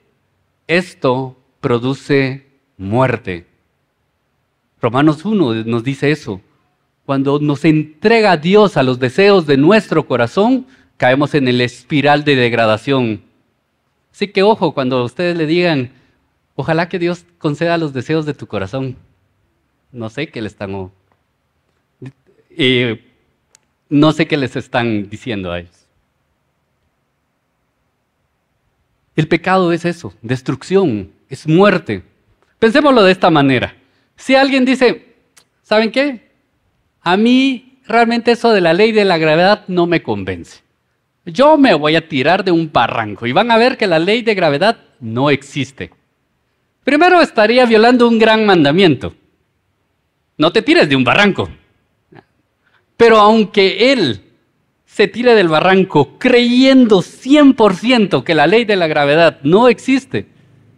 Esto 0.68 1.38
produce 1.62 2.46
muerte. 2.78 3.48
Romanos 4.82 5.24
1 5.24 5.64
nos 5.66 5.84
dice 5.84 6.12
eso. 6.12 6.42
Cuando 7.08 7.40
nos 7.40 7.64
entrega 7.64 8.36
Dios 8.36 8.76
a 8.76 8.84
los 8.84 9.00
deseos 9.00 9.48
de 9.48 9.56
nuestro 9.56 10.06
corazón, 10.06 10.68
caemos 10.98 11.36
en 11.36 11.48
el 11.48 11.62
espiral 11.62 12.26
de 12.26 12.36
degradación. 12.36 13.22
Así 14.12 14.28
que 14.28 14.44
ojo 14.44 14.74
cuando 14.74 15.02
ustedes 15.06 15.38
le 15.38 15.46
digan, 15.46 15.94
ojalá 16.56 16.90
que 16.90 17.00
Dios 17.00 17.24
conceda 17.38 17.78
los 17.78 17.94
deseos 17.94 18.26
de 18.26 18.34
tu 18.34 18.46
corazón. 18.46 18.98
No 19.94 20.10
sé 20.10 20.28
qué 20.28 20.42
le 20.42 20.50
están... 20.50 20.92
Eh, 22.50 23.02
no 23.88 24.12
sé 24.12 24.28
qué 24.28 24.36
les 24.36 24.58
están 24.58 25.10
diciendo 25.10 25.54
a 25.54 25.60
ellos. 25.60 25.86
El 29.16 29.30
pecado 29.30 29.72
es 29.72 29.86
eso, 29.86 30.14
destrucción, 30.22 31.14
es 31.30 31.48
muerte. 31.48 32.04
Pensémoslo 32.60 33.02
de 33.02 33.14
esta 33.14 33.30
manera. 33.30 33.78
Si 34.18 34.36
alguien 34.36 34.66
dice, 34.66 35.16
¿saben 35.64 35.90
qué? 35.90 36.27
A 37.02 37.18
mí 37.18 37.80
realmente 37.88 38.32
eso 38.32 38.52
de 38.52 38.62
la 38.62 38.74
ley 38.74 38.92
de 38.92 39.06
la 39.06 39.18
gravedad 39.18 39.64
no 39.68 39.88
me 39.88 40.04
convence. 40.04 40.62
Yo 41.26 41.58
me 41.58 41.74
voy 41.74 41.96
a 41.96 42.08
tirar 42.08 42.44
de 42.44 42.52
un 42.52 42.72
barranco 42.72 43.26
y 43.26 43.32
van 43.32 43.52
a 43.52 43.58
ver 43.58 43.78
que 43.78 43.88
la 43.88 44.00
ley 44.00 44.22
de 44.22 44.36
gravedad 44.36 44.78
no 45.00 45.30
existe. 45.30 45.92
Primero 46.84 47.22
estaría 47.22 47.66
violando 47.66 48.08
un 48.08 48.18
gran 48.18 48.46
mandamiento. 48.46 49.14
No 50.38 50.52
te 50.54 50.62
tires 50.62 50.88
de 50.88 50.96
un 50.96 51.04
barranco. 51.04 51.50
Pero 52.96 53.18
aunque 53.18 53.92
él 53.92 54.22
se 54.86 55.08
tire 55.08 55.36
del 55.36 55.50
barranco 55.50 56.18
creyendo 56.18 57.02
100% 57.02 58.24
que 58.24 58.34
la 58.34 58.48
ley 58.48 58.66
de 58.66 58.78
la 58.78 58.88
gravedad 58.88 59.40
no 59.44 59.68
existe, 59.68 60.28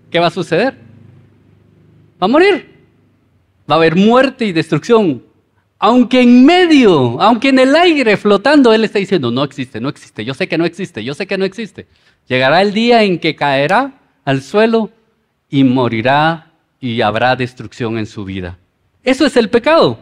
¿qué 0.09 0.19
va 0.19 0.27
a 0.27 0.31
suceder? 0.31 0.73
Va 2.21 2.25
a 2.25 2.27
morir. 2.27 2.67
va 3.69 3.75
a 3.75 3.77
haber 3.77 3.95
muerte 3.95 4.45
y 4.45 4.51
destrucción. 4.51 5.23
Aunque 5.81 6.21
en 6.21 6.45
medio, 6.45 7.21
aunque 7.21 7.49
en 7.49 7.59
el 7.59 7.73
aire 7.73 8.17
flotando, 8.17 8.73
Él 8.73 8.83
está 8.83 8.99
diciendo, 8.99 9.31
no 9.31 9.45
existe, 9.45 9.79
no 9.79 9.87
existe, 9.87 10.25
yo 10.25 10.33
sé 10.33 10.49
que 10.49 10.57
no 10.57 10.65
existe, 10.65 11.03
yo 11.05 11.13
sé 11.13 11.25
que 11.25 11.37
no 11.37 11.45
existe. 11.45 11.87
Llegará 12.27 12.61
el 12.61 12.73
día 12.73 13.03
en 13.03 13.17
que 13.17 13.35
caerá 13.35 13.93
al 14.25 14.41
suelo 14.41 14.91
y 15.49 15.63
morirá 15.63 16.51
y 16.81 16.99
habrá 16.99 17.37
destrucción 17.37 17.97
en 17.97 18.05
su 18.05 18.25
vida. 18.25 18.57
Eso 19.03 19.25
es 19.25 19.37
el 19.37 19.49
pecado. 19.49 19.99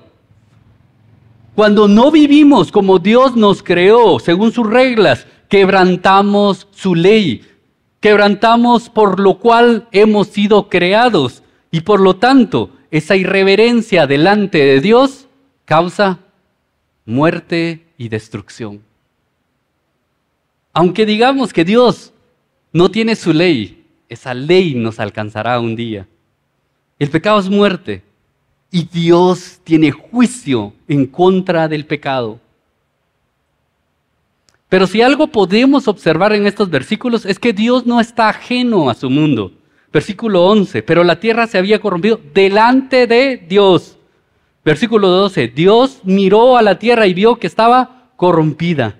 Cuando 1.53 1.87
no 1.87 2.11
vivimos 2.11 2.71
como 2.71 2.97
Dios 2.97 3.35
nos 3.35 3.61
creó, 3.61 4.19
según 4.19 4.51
sus 4.51 4.67
reglas, 4.67 5.27
quebrantamos 5.47 6.67
su 6.71 6.95
ley, 6.95 7.43
quebrantamos 7.99 8.89
por 8.89 9.19
lo 9.19 9.37
cual 9.37 9.87
hemos 9.91 10.27
sido 10.27 10.69
creados 10.69 11.43
y 11.69 11.81
por 11.81 11.99
lo 11.99 12.15
tanto 12.15 12.71
esa 12.89 13.15
irreverencia 13.15 14.07
delante 14.07 14.57
de 14.57 14.81
Dios 14.81 15.26
causa 15.67 16.17
muerte 17.05 17.85
y 17.97 18.07
destrucción. 18.07 18.81
Aunque 20.71 21.05
digamos 21.05 21.51
que 21.51 21.65
Dios 21.65 22.13
no 22.71 22.89
tiene 22.89 23.17
su 23.17 23.33
ley, 23.33 23.85
esa 24.07 24.33
ley 24.33 24.75
nos 24.75 24.97
alcanzará 24.99 25.59
un 25.59 25.75
día. 25.75 26.07
El 26.97 27.09
pecado 27.09 27.39
es 27.39 27.49
muerte 27.49 28.01
y 28.71 28.85
Dios 28.85 29.59
tiene 29.65 29.91
juicio 29.91 30.73
en 30.87 31.05
contra 31.05 31.67
del 31.67 31.85
pecado. 31.85 32.39
Pero 34.69 34.87
si 34.87 35.01
algo 35.01 35.27
podemos 35.27 35.89
observar 35.89 36.31
en 36.31 36.47
estos 36.47 36.69
versículos 36.69 37.25
es 37.25 37.39
que 37.39 37.51
Dios 37.51 37.85
no 37.85 37.99
está 37.99 38.29
ajeno 38.29 38.89
a 38.89 38.93
su 38.93 39.09
mundo. 39.09 39.51
Versículo 39.91 40.45
11, 40.45 40.81
pero 40.83 41.03
la 41.03 41.19
tierra 41.19 41.45
se 41.45 41.57
había 41.57 41.81
corrompido 41.81 42.21
delante 42.33 43.05
de 43.05 43.35
Dios. 43.49 43.96
Versículo 44.67 45.07
12, 45.07 45.47
Dios 45.47 46.01
miró 46.03 46.57
a 46.57 46.61
la 46.61 46.77
tierra 46.77 47.07
y 47.07 47.13
vio 47.13 47.37
que 47.37 47.47
estaba 47.47 48.09
corrompida. 48.17 48.99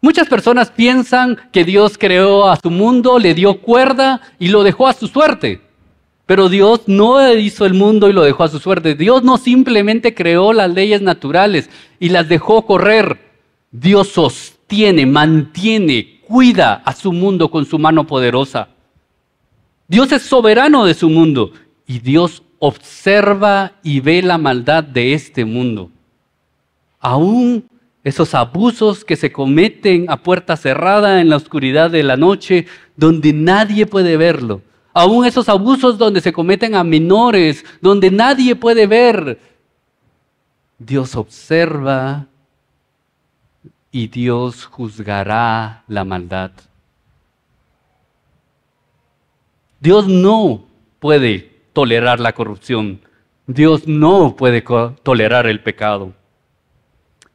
Muchas 0.00 0.26
personas 0.26 0.72
piensan 0.72 1.38
que 1.52 1.62
Dios 1.62 1.96
creó 1.96 2.48
a 2.48 2.56
su 2.56 2.68
mundo, 2.68 3.20
le 3.20 3.32
dio 3.32 3.60
cuerda 3.60 4.20
y 4.40 4.48
lo 4.48 4.64
dejó 4.64 4.88
a 4.88 4.94
su 4.94 5.06
suerte. 5.06 5.60
Pero 6.26 6.48
Dios 6.48 6.80
no 6.88 7.32
hizo 7.32 7.64
el 7.64 7.74
mundo 7.74 8.10
y 8.10 8.12
lo 8.12 8.24
dejó 8.24 8.42
a 8.42 8.48
su 8.48 8.58
suerte. 8.58 8.96
Dios 8.96 9.22
no 9.22 9.38
simplemente 9.38 10.16
creó 10.16 10.52
las 10.52 10.74
leyes 10.74 11.00
naturales 11.00 11.70
y 12.00 12.08
las 12.08 12.28
dejó 12.28 12.66
correr. 12.66 13.20
Dios 13.70 14.08
sostiene, 14.08 15.06
mantiene, 15.06 16.22
cuida 16.26 16.82
a 16.84 16.92
su 16.92 17.12
mundo 17.12 17.52
con 17.52 17.66
su 17.66 17.78
mano 17.78 18.04
poderosa. 18.04 18.70
Dios 19.86 20.10
es 20.10 20.22
soberano 20.22 20.84
de 20.86 20.94
su 20.94 21.08
mundo 21.08 21.52
y 21.86 22.00
Dios 22.00 22.42
observa 22.58 23.72
y 23.82 24.00
ve 24.00 24.22
la 24.22 24.38
maldad 24.38 24.84
de 24.84 25.14
este 25.14 25.44
mundo. 25.44 25.90
Aún 27.00 27.68
esos 28.04 28.34
abusos 28.34 29.04
que 29.04 29.16
se 29.16 29.30
cometen 29.30 30.06
a 30.08 30.16
puerta 30.22 30.56
cerrada 30.56 31.20
en 31.20 31.28
la 31.28 31.36
oscuridad 31.36 31.90
de 31.90 32.02
la 32.02 32.16
noche, 32.16 32.66
donde 32.96 33.32
nadie 33.32 33.86
puede 33.86 34.16
verlo. 34.16 34.62
Aún 34.92 35.26
esos 35.26 35.48
abusos 35.48 35.98
donde 35.98 36.20
se 36.20 36.32
cometen 36.32 36.74
a 36.74 36.84
menores, 36.84 37.64
donde 37.80 38.10
nadie 38.10 38.56
puede 38.56 38.86
ver. 38.86 39.38
Dios 40.78 41.14
observa 41.16 42.26
y 43.92 44.08
Dios 44.08 44.64
juzgará 44.64 45.82
la 45.86 46.04
maldad. 46.04 46.50
Dios 49.80 50.08
no 50.08 50.64
puede 50.98 51.47
tolerar 51.78 52.18
la 52.18 52.32
corrupción. 52.32 53.02
Dios 53.46 53.86
no 53.86 54.34
puede 54.34 54.64
tolerar 55.04 55.46
el 55.46 55.60
pecado. 55.60 56.12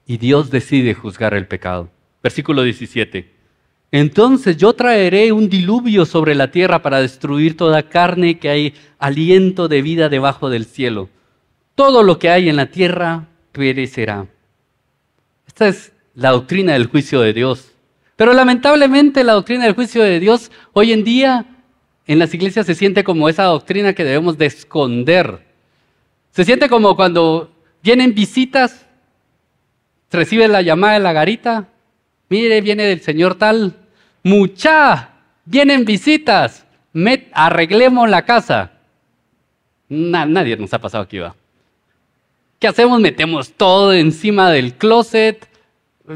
Y 0.05 0.17
Dios 0.17 0.51
decide 0.51 0.93
juzgar 0.93 1.33
el 1.33 1.47
pecado. 1.47 1.89
Versículo 2.21 2.63
17. 2.63 3.31
Entonces 3.93 4.57
yo 4.57 4.73
traeré 4.73 5.31
un 5.31 5.47
diluvio 5.47 6.05
sobre 6.05 6.35
la 6.35 6.51
tierra 6.51 6.81
para 6.81 6.99
destruir 6.99 7.55
toda 7.55 7.83
carne 7.83 8.37
que 8.37 8.49
hay 8.49 8.73
aliento 8.99 9.69
de 9.69 9.81
vida 9.81 10.09
debajo 10.09 10.49
del 10.49 10.65
cielo. 10.65 11.07
Todo 11.73 12.03
lo 12.03 12.19
que 12.19 12.29
hay 12.29 12.49
en 12.49 12.57
la 12.57 12.65
tierra 12.65 13.29
perecerá. 13.53 14.27
Esta 15.47 15.69
es 15.69 15.93
la 16.15 16.31
doctrina 16.31 16.73
del 16.73 16.87
juicio 16.87 17.21
de 17.21 17.31
Dios. 17.31 17.71
Pero 18.17 18.33
lamentablemente 18.33 19.23
la 19.23 19.31
doctrina 19.31 19.63
del 19.63 19.75
juicio 19.75 20.03
de 20.03 20.19
Dios 20.19 20.51
hoy 20.73 20.91
en 20.91 21.05
día 21.05 21.52
en 22.05 22.19
las 22.19 22.33
iglesias 22.33 22.65
se 22.65 22.75
siente 22.75 23.03
como 23.03 23.29
esa 23.29 23.43
doctrina 23.43 23.93
que 23.93 24.03
debemos 24.03 24.37
de 24.37 24.45
esconder. 24.45 25.39
Se 26.31 26.43
siente 26.43 26.67
como 26.67 26.95
cuando 26.95 27.51
vienen 27.81 28.13
visitas, 28.13 28.85
recibe 30.11 30.47
la 30.47 30.61
llamada 30.61 30.93
de 30.93 30.99
la 30.99 31.13
garita, 31.13 31.67
mire, 32.29 32.61
viene 32.61 32.83
del 32.83 33.01
señor 33.01 33.35
tal, 33.35 33.75
mucha, 34.23 35.11
vienen 35.45 35.85
visitas, 35.85 36.65
arreglemos 37.33 38.09
la 38.09 38.25
casa. 38.25 38.71
nadie 39.89 40.57
nos 40.57 40.73
ha 40.73 40.79
pasado 40.79 41.03
aquí, 41.03 41.19
va. 41.19 41.35
¿Qué 42.59 42.67
hacemos? 42.67 42.99
Metemos 42.99 43.51
todo 43.51 43.93
encima 43.93 44.49
del 44.49 44.73
closet, 44.75 45.47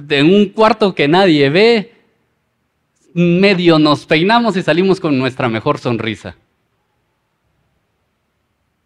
en 0.10 0.34
un 0.34 0.46
cuarto 0.50 0.96
que 0.96 1.08
nadie 1.08 1.50
ve, 1.50 1.97
medio 3.14 3.80
nos 3.80 4.06
peinamos 4.06 4.58
y 4.58 4.64
salimos 4.64 5.00
con 5.00 5.18
nuestra 5.18 5.50
mejor 5.50 5.80
sonrisa. 5.80 6.36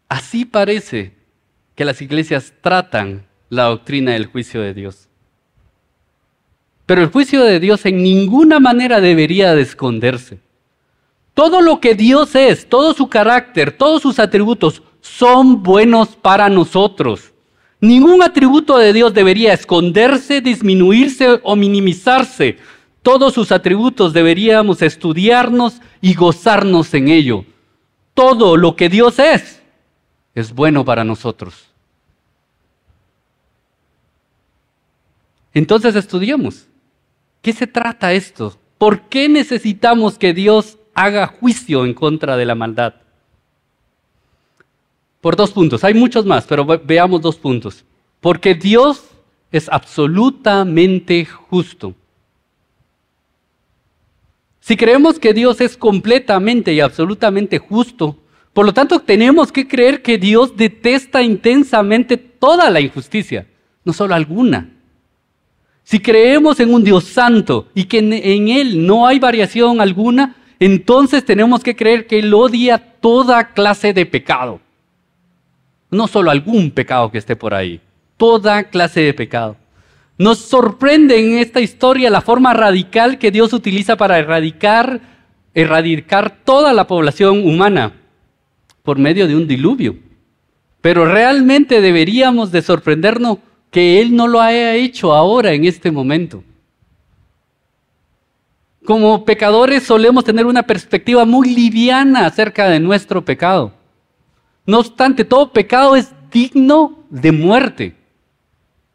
Así 0.10 0.46
parece 0.46 1.14
que 1.76 1.86
las 1.86 2.02
iglesias 2.02 2.54
tratan 2.62 3.26
la 3.50 3.66
doctrina 3.66 4.12
del 4.12 4.26
juicio 4.26 4.62
de 4.62 4.74
Dios. 4.74 5.08
Pero 6.86 7.02
el 7.02 7.08
juicio 7.08 7.44
de 7.44 7.60
Dios 7.60 7.86
en 7.86 8.04
ninguna 8.04 8.60
manera 8.60 9.00
debería 9.00 9.56
de 9.56 9.62
esconderse. 9.62 10.40
Todo 11.34 11.62
lo 11.62 11.80
que 11.80 11.96
Dios 11.96 12.36
es, 12.36 12.68
todo 12.68 12.94
su 12.94 13.08
carácter, 13.08 13.72
todos 13.72 14.02
sus 14.02 14.20
atributos 14.20 14.84
son 15.00 15.64
buenos 15.64 16.10
para 16.10 16.50
nosotros. 16.50 17.32
Ningún 17.80 18.22
atributo 18.22 18.78
de 18.78 18.94
Dios 18.94 19.14
debería 19.14 19.54
esconderse, 19.54 20.42
disminuirse 20.42 21.40
o 21.44 21.56
minimizarse 21.56 22.58
todos 23.02 23.34
sus 23.34 23.52
atributos 23.52 24.14
deberíamos 24.14 24.82
estudiarnos 24.82 25.82
y 26.02 26.14
gozarnos 26.14 26.94
en 26.94 27.08
ello. 27.08 27.46
Todo 28.14 28.58
lo 28.58 28.76
que 28.76 28.90
Dios 28.90 29.18
es 29.20 29.62
es 30.36 30.54
bueno 30.54 30.86
para 30.86 31.04
nosotros. 31.04 31.68
Entonces 35.54 35.96
estudiemos. 35.96 36.68
¿Qué 37.42 37.54
se 37.54 37.68
trata 37.68 38.14
esto? 38.14 38.58
¿Por 38.78 39.02
qué 39.04 39.28
necesitamos 39.28 40.18
que 40.18 40.34
Dios 40.34 40.78
haga 40.94 41.28
juicio 41.28 41.86
en 41.86 41.94
contra 41.94 42.38
de 42.38 42.46
la 42.46 42.56
maldad? 42.56 42.96
Por 45.20 45.36
dos 45.36 45.52
puntos. 45.52 45.84
Hay 45.84 45.94
muchos 45.94 46.26
más, 46.26 46.46
pero 46.46 46.66
veamos 46.66 47.22
dos 47.22 47.36
puntos. 47.36 47.84
Porque 48.20 48.56
Dios 48.56 49.04
es 49.52 49.68
absolutamente 49.70 51.26
justo. 51.26 51.96
Si 54.62 54.78
creemos 54.78 55.20
que 55.20 55.34
Dios 55.34 55.60
es 55.60 55.76
completamente 55.76 56.72
y 56.72 56.80
absolutamente 56.80 57.58
justo, 57.58 58.16
por 58.54 58.66
lo 58.66 58.74
tanto 58.74 59.00
tenemos 59.00 59.52
que 59.52 59.68
creer 59.68 60.04
que 60.04 60.20
Dios 60.20 60.56
detesta 60.56 61.24
intensamente 61.24 62.16
toda 62.16 62.70
la 62.70 62.80
injusticia, 62.80 63.48
no 63.84 63.92
solo 63.92 64.14
alguna. 64.14 64.70
Si 65.84 66.00
creemos 66.00 66.60
en 66.60 66.74
un 66.74 66.84
Dios 66.84 67.06
santo 67.06 67.68
y 67.74 67.86
que 67.86 67.98
en, 67.98 68.48
Él 68.50 68.86
no 68.86 69.08
hay 69.08 69.18
variación 69.18 69.82
alguna, 69.82 70.36
entonces 70.60 71.26
tenemos 71.26 71.64
que 71.64 71.76
creer 71.76 72.06
que 72.06 72.20
Él 72.20 72.32
odia 72.32 72.78
toda 72.78 73.54
clase 73.54 73.94
de 73.94 74.06
pecado. 74.06 74.62
No 75.90 76.08
solo 76.08 76.30
algún 76.30 76.70
pecado 76.70 77.12
que 77.12 77.18
esté 77.18 77.36
por 77.36 77.56
ahí, 77.56 77.82
toda 78.16 78.66
clase 78.66 79.02
de 79.02 79.14
pecado. 79.14 79.58
Nos 80.22 80.38
sorprende 80.38 81.20
en 81.20 81.40
esta 81.40 81.62
historia 81.62 82.12
la 82.12 82.22
forma 82.22 82.54
radical 82.54 83.18
que 83.18 83.32
Dios 83.32 83.54
utiliza 83.54 83.98
para 83.98 84.20
erradicar, 84.20 85.02
erradicar 85.56 86.44
toda 86.46 86.74
la 86.74 86.86
población 86.86 87.44
humana 87.44 87.94
por 88.84 89.00
medio 89.00 89.28
de 89.28 89.36
un 89.36 89.48
diluvio. 89.48 89.96
Pero 90.80 91.06
realmente 91.06 91.82
deberíamos 91.82 92.52
de 92.52 92.62
sorprendernos 92.62 93.40
que 93.72 94.00
Él 94.00 94.16
no 94.16 94.28
lo 94.28 94.40
haya 94.40 94.76
hecho 94.76 95.12
ahora, 95.12 95.54
en 95.54 95.66
este 95.66 95.90
momento. 95.90 96.44
Como 98.86 99.26
pecadores 99.26 99.82
solemos 99.82 100.24
tener 100.24 100.46
una 100.46 100.62
perspectiva 100.62 101.26
muy 101.26 101.50
liviana 101.50 102.28
acerca 102.28 102.70
de 102.70 102.80
nuestro 102.80 103.26
pecado. 103.26 103.74
No 104.68 104.82
obstante, 104.82 105.26
todo 105.26 105.52
pecado 105.52 105.96
es 105.96 106.12
digno 106.32 107.06
de 107.10 107.32
muerte. 107.32 108.01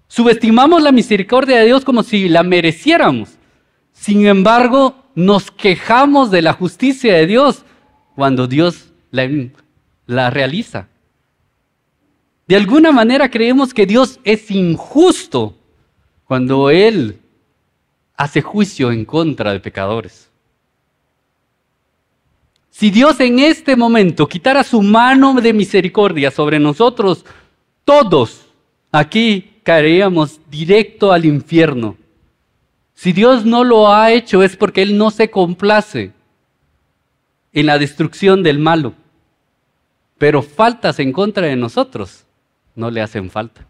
Subestimamos 0.09 0.83
la 0.83 0.93
misericordia 0.93 1.59
de 1.59 1.67
Dios 1.67 1.85
como 1.85 2.03
si 2.03 2.29
la 2.29 2.43
mereciéramos. 2.43 3.31
Sin 3.93 4.27
embargo, 4.27 4.95
nos 5.15 5.51
quejamos 5.51 6.31
de 6.31 6.43
la 6.43 6.53
justicia 6.53 7.15
de 7.15 7.27
Dios 7.27 7.65
cuando 8.15 8.47
Dios 8.47 8.93
la, 9.11 10.31
realiza. 10.31 10.89
De 12.47 12.55
alguna 12.55 12.93
manera 12.93 13.31
creemos 13.31 13.75
que 13.75 13.87
Dios 13.87 14.21
es 14.23 14.51
injusto 14.51 15.57
cuando 16.25 16.71
Él 16.71 17.19
hace 18.17 18.43
juicio 18.43 18.93
en 18.93 19.05
contra 19.05 19.53
de 19.53 19.61
pecadores. 19.61 20.31
Si 22.71 22.91
Dios 22.91 23.19
en 23.21 23.39
este 23.39 23.75
momento 23.75 24.29
quitara 24.29 24.63
su 24.63 24.83
mano 24.83 25.35
de 25.35 25.53
misericordia 25.53 26.31
sobre 26.31 26.59
nosotros, 26.59 27.25
todos 27.85 28.43
aquí 28.93 29.56
caeríamos 29.67 30.41
directo 30.49 31.11
al 31.11 31.25
infierno. 31.25 31.97
Si 32.95 33.13
Dios 33.13 33.45
no 33.45 33.65
lo 33.65 33.93
ha 33.93 34.13
hecho 34.13 34.45
es 34.45 34.57
porque 34.57 34.81
Él 34.81 34.97
no 34.97 35.11
se 35.11 35.29
complace 35.29 36.13
en 37.53 37.67
la 37.67 37.77
destrucción 37.77 38.45
del 38.45 38.61
malo. 38.61 38.95
Pero 40.19 40.43
faltas 40.43 41.01
en 41.01 41.13
contra 41.13 41.49
de 41.49 41.57
nosotros 41.57 42.25
no 42.77 42.93
le 42.93 43.01
hacen 43.01 43.29
falta. 43.29 43.67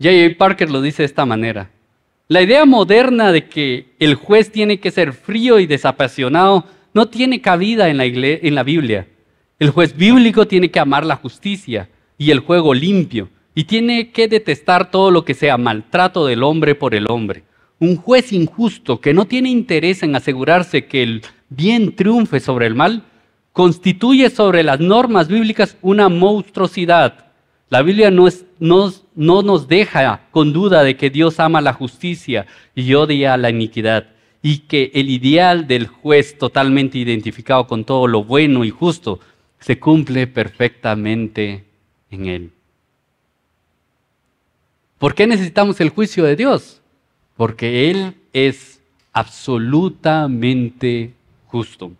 J.A. 0.00 0.38
Parker 0.38 0.70
lo 0.70 0.80
dice 0.80 1.02
de 1.02 1.06
esta 1.06 1.26
manera. 1.26 1.68
La 2.28 2.42
idea 2.42 2.64
moderna 2.64 3.32
de 3.32 3.48
que 3.48 3.88
el 3.98 4.14
juez 4.14 4.52
tiene 4.52 4.78
que 4.78 4.92
ser 4.92 5.14
frío 5.14 5.58
y 5.58 5.66
desapasionado 5.66 6.64
no 6.94 7.08
tiene 7.08 7.40
cabida 7.40 7.88
en 7.88 7.96
la, 7.96 8.04
en 8.04 8.54
la 8.54 8.62
Biblia. 8.62 9.08
El 9.58 9.70
juez 9.70 9.96
bíblico 9.96 10.46
tiene 10.46 10.70
que 10.70 10.78
amar 10.78 11.04
la 11.04 11.16
justicia 11.16 11.88
y 12.22 12.30
el 12.30 12.38
juego 12.38 12.72
limpio 12.72 13.30
y 13.52 13.64
tiene 13.64 14.12
que 14.12 14.28
detestar 14.28 14.92
todo 14.92 15.10
lo 15.10 15.24
que 15.24 15.34
sea 15.34 15.58
maltrato 15.58 16.24
del 16.24 16.44
hombre 16.44 16.76
por 16.76 16.94
el 16.94 17.10
hombre. 17.10 17.42
Un 17.80 17.96
juez 17.96 18.32
injusto 18.32 19.00
que 19.00 19.12
no 19.12 19.24
tiene 19.24 19.50
interés 19.50 20.04
en 20.04 20.14
asegurarse 20.14 20.86
que 20.86 21.02
el 21.02 21.22
bien 21.48 21.96
triunfe 21.96 22.38
sobre 22.38 22.68
el 22.68 22.76
mal 22.76 23.02
constituye 23.52 24.30
sobre 24.30 24.62
las 24.62 24.78
normas 24.78 25.26
bíblicas 25.26 25.76
una 25.82 26.08
monstruosidad. 26.08 27.26
La 27.70 27.82
Biblia 27.82 28.12
no, 28.12 28.28
no 28.60 29.42
nos 29.42 29.66
deja 29.66 30.28
con 30.30 30.52
duda 30.52 30.84
de 30.84 30.96
que 30.96 31.10
Dios 31.10 31.40
ama 31.40 31.60
la 31.60 31.72
justicia 31.72 32.46
y 32.76 32.94
odia 32.94 33.36
la 33.36 33.50
iniquidad 33.50 34.06
y 34.42 34.58
que 34.58 34.92
el 34.94 35.10
ideal 35.10 35.66
del 35.66 35.88
juez 35.88 36.38
totalmente 36.38 36.98
identificado 36.98 37.66
con 37.66 37.84
todo 37.84 38.06
lo 38.06 38.22
bueno 38.22 38.64
y 38.64 38.70
justo 38.70 39.18
se 39.58 39.80
cumple 39.80 40.28
perfectamente 40.28 41.71
en 42.12 42.26
él. 42.26 42.52
¿Por 44.98 45.16
qué 45.16 45.26
necesitamos 45.26 45.80
el 45.80 45.88
juicio 45.88 46.22
de 46.22 46.36
Dios? 46.36 46.80
Porque 47.36 47.90
Él 47.90 48.14
es 48.32 48.80
absolutamente 49.12 51.12
justo. 51.46 51.90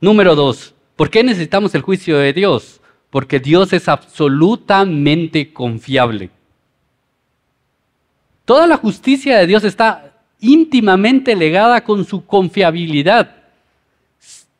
Número 0.00 0.34
dos, 0.34 0.74
¿por 0.96 1.10
qué 1.10 1.22
necesitamos 1.22 1.74
el 1.74 1.82
juicio 1.82 2.16
de 2.16 2.32
Dios? 2.32 2.80
Porque 3.10 3.38
Dios 3.38 3.74
es 3.74 3.88
absolutamente 3.88 5.52
confiable. 5.52 6.30
Toda 8.46 8.66
la 8.66 8.78
justicia 8.78 9.36
de 9.36 9.46
Dios 9.46 9.64
está 9.64 10.14
íntimamente 10.40 11.36
legada 11.36 11.84
con 11.84 12.04
su 12.04 12.24
confiabilidad. 12.24 13.36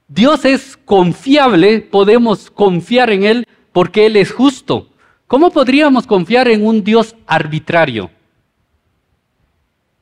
Dios 0.08 0.44
es 0.44 0.76
confiable, 0.76 1.80
podemos 1.80 2.50
confiar 2.50 3.10
en 3.10 3.24
Él 3.24 3.46
porque 3.76 4.06
Él 4.06 4.16
es 4.16 4.32
justo. 4.32 4.88
¿Cómo 5.26 5.50
podríamos 5.50 6.06
confiar 6.06 6.48
en 6.48 6.66
un 6.66 6.82
Dios 6.82 7.14
arbitrario? 7.26 8.10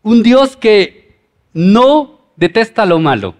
Un 0.00 0.22
Dios 0.22 0.56
que 0.56 1.18
no 1.52 2.20
detesta 2.36 2.86
lo 2.86 3.00
malo. 3.00 3.34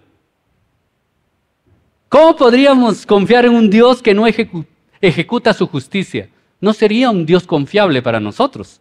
¿Cómo 2.08 2.34
podríamos 2.34 3.06
confiar 3.06 3.44
en 3.44 3.54
un 3.54 3.70
Dios 3.70 4.02
que 4.02 4.12
no 4.12 4.26
ejecuta 4.26 5.54
su 5.54 5.68
justicia? 5.68 6.28
No 6.60 6.72
sería 6.72 7.10
un 7.10 7.26
Dios 7.26 7.46
confiable 7.46 8.02
para 8.02 8.18
nosotros. 8.18 8.80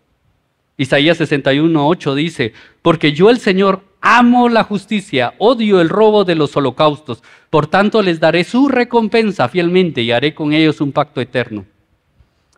Isaías 0.77 1.19
61.8 1.19 2.15
dice, 2.15 2.53
porque 2.81 3.13
yo 3.13 3.29
el 3.29 3.39
Señor 3.39 3.83
amo 4.01 4.49
la 4.49 4.63
justicia, 4.63 5.33
odio 5.37 5.79
el 5.81 5.89
robo 5.89 6.23
de 6.23 6.35
los 6.35 6.55
holocaustos, 6.57 7.23
por 7.49 7.67
tanto 7.67 8.01
les 8.01 8.19
daré 8.19 8.43
su 8.43 8.67
recompensa 8.67 9.47
fielmente 9.47 10.01
y 10.01 10.11
haré 10.11 10.33
con 10.33 10.53
ellos 10.53 10.81
un 10.81 10.91
pacto 10.91 11.21
eterno. 11.21 11.65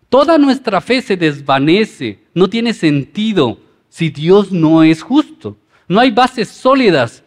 Toda 0.09 0.37
nuestra 0.37 0.81
fe 0.81 1.01
se 1.01 1.17
desvanece, 1.17 2.19
no 2.33 2.49
tiene 2.49 2.73
sentido 2.73 3.59
si 3.89 4.09
Dios 4.09 4.51
no 4.51 4.83
es 4.83 5.01
justo. 5.01 5.57
No 5.87 5.99
hay 5.99 6.11
bases 6.11 6.49
sólidas 6.49 7.23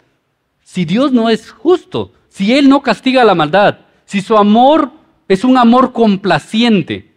si 0.63 0.85
Dios 0.85 1.13
no 1.13 1.29
es 1.29 1.51
justo 1.51 2.13
si 2.39 2.55
Él 2.57 2.69
no 2.69 2.83
castiga 2.83 3.25
la 3.25 3.35
maldad, 3.35 3.81
si 4.05 4.21
su 4.21 4.37
amor 4.37 4.93
es 5.27 5.43
un 5.43 5.59
amor 5.59 5.93
complaciente, 5.93 7.08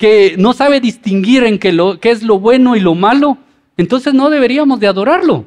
que 0.00 0.34
no 0.38 0.54
sabe 0.54 0.80
distinguir 0.80 1.44
en 1.44 1.58
qué, 1.58 1.68
es 2.10 2.22
lo 2.22 2.40
bueno 2.40 2.74
y 2.74 2.80
lo 2.80 2.96
malo, 2.96 3.38
entonces 3.76 4.14
no 4.14 4.30
deberíamos 4.30 4.80
de 4.80 4.88
adorarlo. 4.88 5.44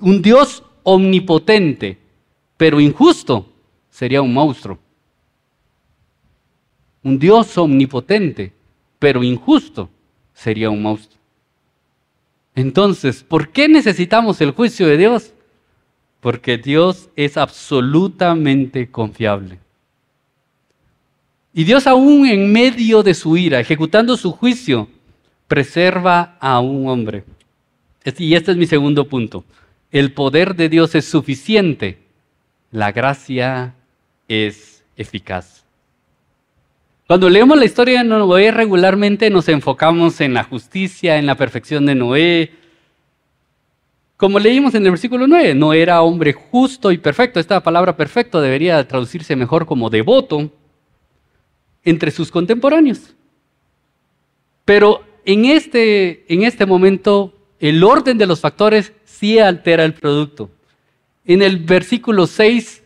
Un 0.00 0.22
Dios 0.22 0.62
omnipotente, 0.84 1.98
pero 2.56 2.78
injusto, 2.80 3.48
sería 3.90 4.22
un 4.22 4.32
monstruo. 4.32 4.78
Un 7.02 7.18
Dios 7.18 7.58
omnipotente, 7.58 8.52
pero 8.98 9.24
injusto, 9.24 9.88
sería 10.34 10.70
un 10.70 10.82
monstruo. 10.82 11.18
Entonces, 12.54 13.24
¿por 13.24 13.48
qué 13.48 13.68
necesitamos 13.68 14.40
el 14.40 14.50
juicio 14.50 14.86
de 14.86 14.98
Dios? 14.98 15.32
porque 16.22 16.56
Dios 16.56 17.10
es 17.16 17.36
absolutamente 17.36 18.88
confiable. 18.92 19.58
Y 21.54 21.64
Dios 21.64 21.86
aún 21.86 22.26
en 22.26 22.50
medio 22.50 23.02
de 23.02 23.14
su 23.14 23.36
ira, 23.36 23.60
ejecutando 23.60 24.16
su 24.16 24.32
juicio, 24.32 24.88
preserva 25.48 26.36
a 26.40 26.60
un 26.60 26.88
hombre. 26.88 27.24
Y 28.18 28.34
este 28.34 28.52
es 28.52 28.56
mi 28.56 28.66
segundo 28.66 29.06
punto. 29.06 29.44
El 29.90 30.12
poder 30.12 30.56
de 30.56 30.70
Dios 30.70 30.94
es 30.94 31.04
suficiente, 31.04 31.98
la 32.70 32.90
gracia 32.90 33.74
es 34.28 34.82
eficaz. 34.96 35.64
Cuando 37.06 37.28
leemos 37.28 37.58
la 37.58 37.66
historia 37.66 38.02
de 38.02 38.08
Noé 38.08 38.50
regularmente 38.50 39.28
nos 39.28 39.46
enfocamos 39.50 40.22
en 40.22 40.32
la 40.32 40.44
justicia, 40.44 41.18
en 41.18 41.26
la 41.26 41.34
perfección 41.34 41.84
de 41.84 41.94
Noé, 41.94 42.50
como 44.16 44.38
leímos 44.38 44.74
en 44.74 44.84
el 44.84 44.92
versículo 44.92 45.26
9, 45.26 45.54
no 45.54 45.74
era 45.74 46.00
hombre 46.00 46.32
justo 46.32 46.92
y 46.92 46.96
perfecto. 46.96 47.40
Esta 47.40 47.60
palabra 47.60 47.96
perfecto 47.96 48.40
debería 48.40 48.86
traducirse 48.88 49.36
mejor 49.36 49.66
como 49.66 49.90
devoto 49.90 50.50
entre 51.84 52.10
sus 52.10 52.30
contemporáneos. 52.30 53.14
Pero 54.64 55.04
en 55.24 55.44
este, 55.44 56.24
en 56.32 56.42
este 56.42 56.66
momento 56.66 57.34
el 57.58 57.82
orden 57.84 58.18
de 58.18 58.26
los 58.26 58.40
factores 58.40 58.92
sí 59.04 59.38
altera 59.38 59.84
el 59.84 59.94
producto. 59.94 60.50
En 61.24 61.42
el 61.42 61.58
versículo 61.58 62.26
6 62.26 62.82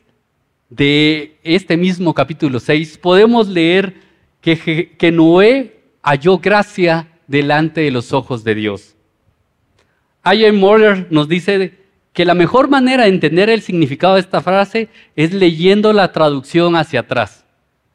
de 0.68 1.38
este 1.42 1.76
mismo 1.76 2.12
capítulo 2.12 2.60
6 2.60 2.98
podemos 2.98 3.48
leer 3.48 3.94
que, 4.40 4.94
que 4.98 5.12
Noé 5.12 5.80
halló 6.02 6.38
gracia 6.38 7.08
delante 7.26 7.80
de 7.80 7.90
los 7.90 8.12
ojos 8.12 8.44
de 8.44 8.54
Dios. 8.54 8.94
I.A. 10.24 10.52
Moller 10.52 11.06
nos 11.10 11.28
dice 11.28 11.78
que 12.12 12.24
la 12.24 12.34
mejor 12.34 12.68
manera 12.68 13.04
de 13.04 13.10
entender 13.10 13.48
el 13.48 13.62
significado 13.62 14.14
de 14.14 14.20
esta 14.20 14.42
frase 14.42 14.88
es 15.14 15.32
leyendo 15.32 15.92
la 15.92 16.12
traducción 16.12 16.76
hacia 16.76 17.00
atrás. 17.00 17.45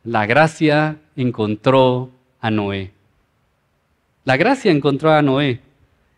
La 0.04 0.26
gracia 0.26 0.98
encontró 1.16 2.10
a 2.40 2.52
Noé. 2.52 2.92
La 4.24 4.38
gracia 4.38 4.72
encontró 4.72 5.12
a 5.12 5.22
Noé. 5.22 5.60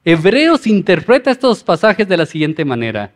Hebreos 0.05 0.67
interpreta 0.67 1.31
estos 1.31 1.63
pasajes 1.63 2.07
de 2.07 2.17
la 2.17 2.25
siguiente 2.25 2.65
manera. 2.65 3.11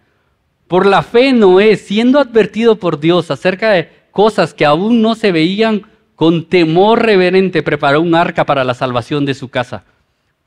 Por 0.68 0.86
la 0.86 1.04
fe 1.04 1.34
Noé, 1.34 1.78
siendo 1.78 2.20
advertido 2.20 2.78
por 2.78 3.00
Dios 3.00 3.32
acerca 3.32 3.72
de 3.72 3.90
cosas 4.12 4.54
que 4.54 4.66
aún 4.66 5.02
no 5.02 5.16
se 5.16 5.32
veían, 5.32 5.84
con 6.16 6.46
temor 6.46 7.04
reverente 7.04 7.64
preparó 7.64 8.02
un 8.02 8.16
arca 8.16 8.46
para 8.46 8.64
la 8.64 8.74
salvación 8.74 9.26
de 9.26 9.34
su 9.34 9.50
casa 9.50 9.84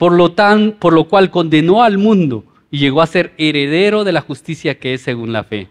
por 0.00 0.14
lo, 0.14 0.32
tan, 0.32 0.72
por 0.72 0.94
lo 0.94 1.08
cual 1.08 1.30
condenó 1.30 1.82
al 1.82 1.98
mundo 1.98 2.44
y 2.70 2.78
llegó 2.78 3.02
a 3.02 3.06
ser 3.06 3.34
heredero 3.36 4.02
de 4.02 4.12
la 4.12 4.22
justicia 4.22 4.78
que 4.78 4.94
es 4.94 5.02
según 5.02 5.30
la 5.30 5.44
fe. 5.44 5.68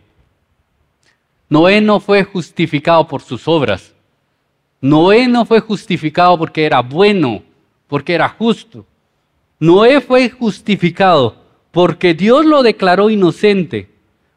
Noé 1.50 1.82
no 1.82 2.00
fue 2.00 2.24
justificado 2.24 3.08
por 3.08 3.24
sus 3.24 3.48
obras. 3.48 3.92
Noé 4.82 5.28
no 5.28 5.46
fue 5.46 5.60
justificado 5.60 6.38
porque 6.38 6.66
era 6.66 6.82
bueno, 6.82 7.44
porque 7.88 8.14
era 8.14 8.30
justo. 8.30 8.86
Noé 9.60 10.00
fue 10.00 10.30
justificado 10.30 11.36
porque 11.72 12.14
Dios 12.14 12.46
lo 12.46 12.64
declaró 12.64 13.10
inocente, 13.10 13.90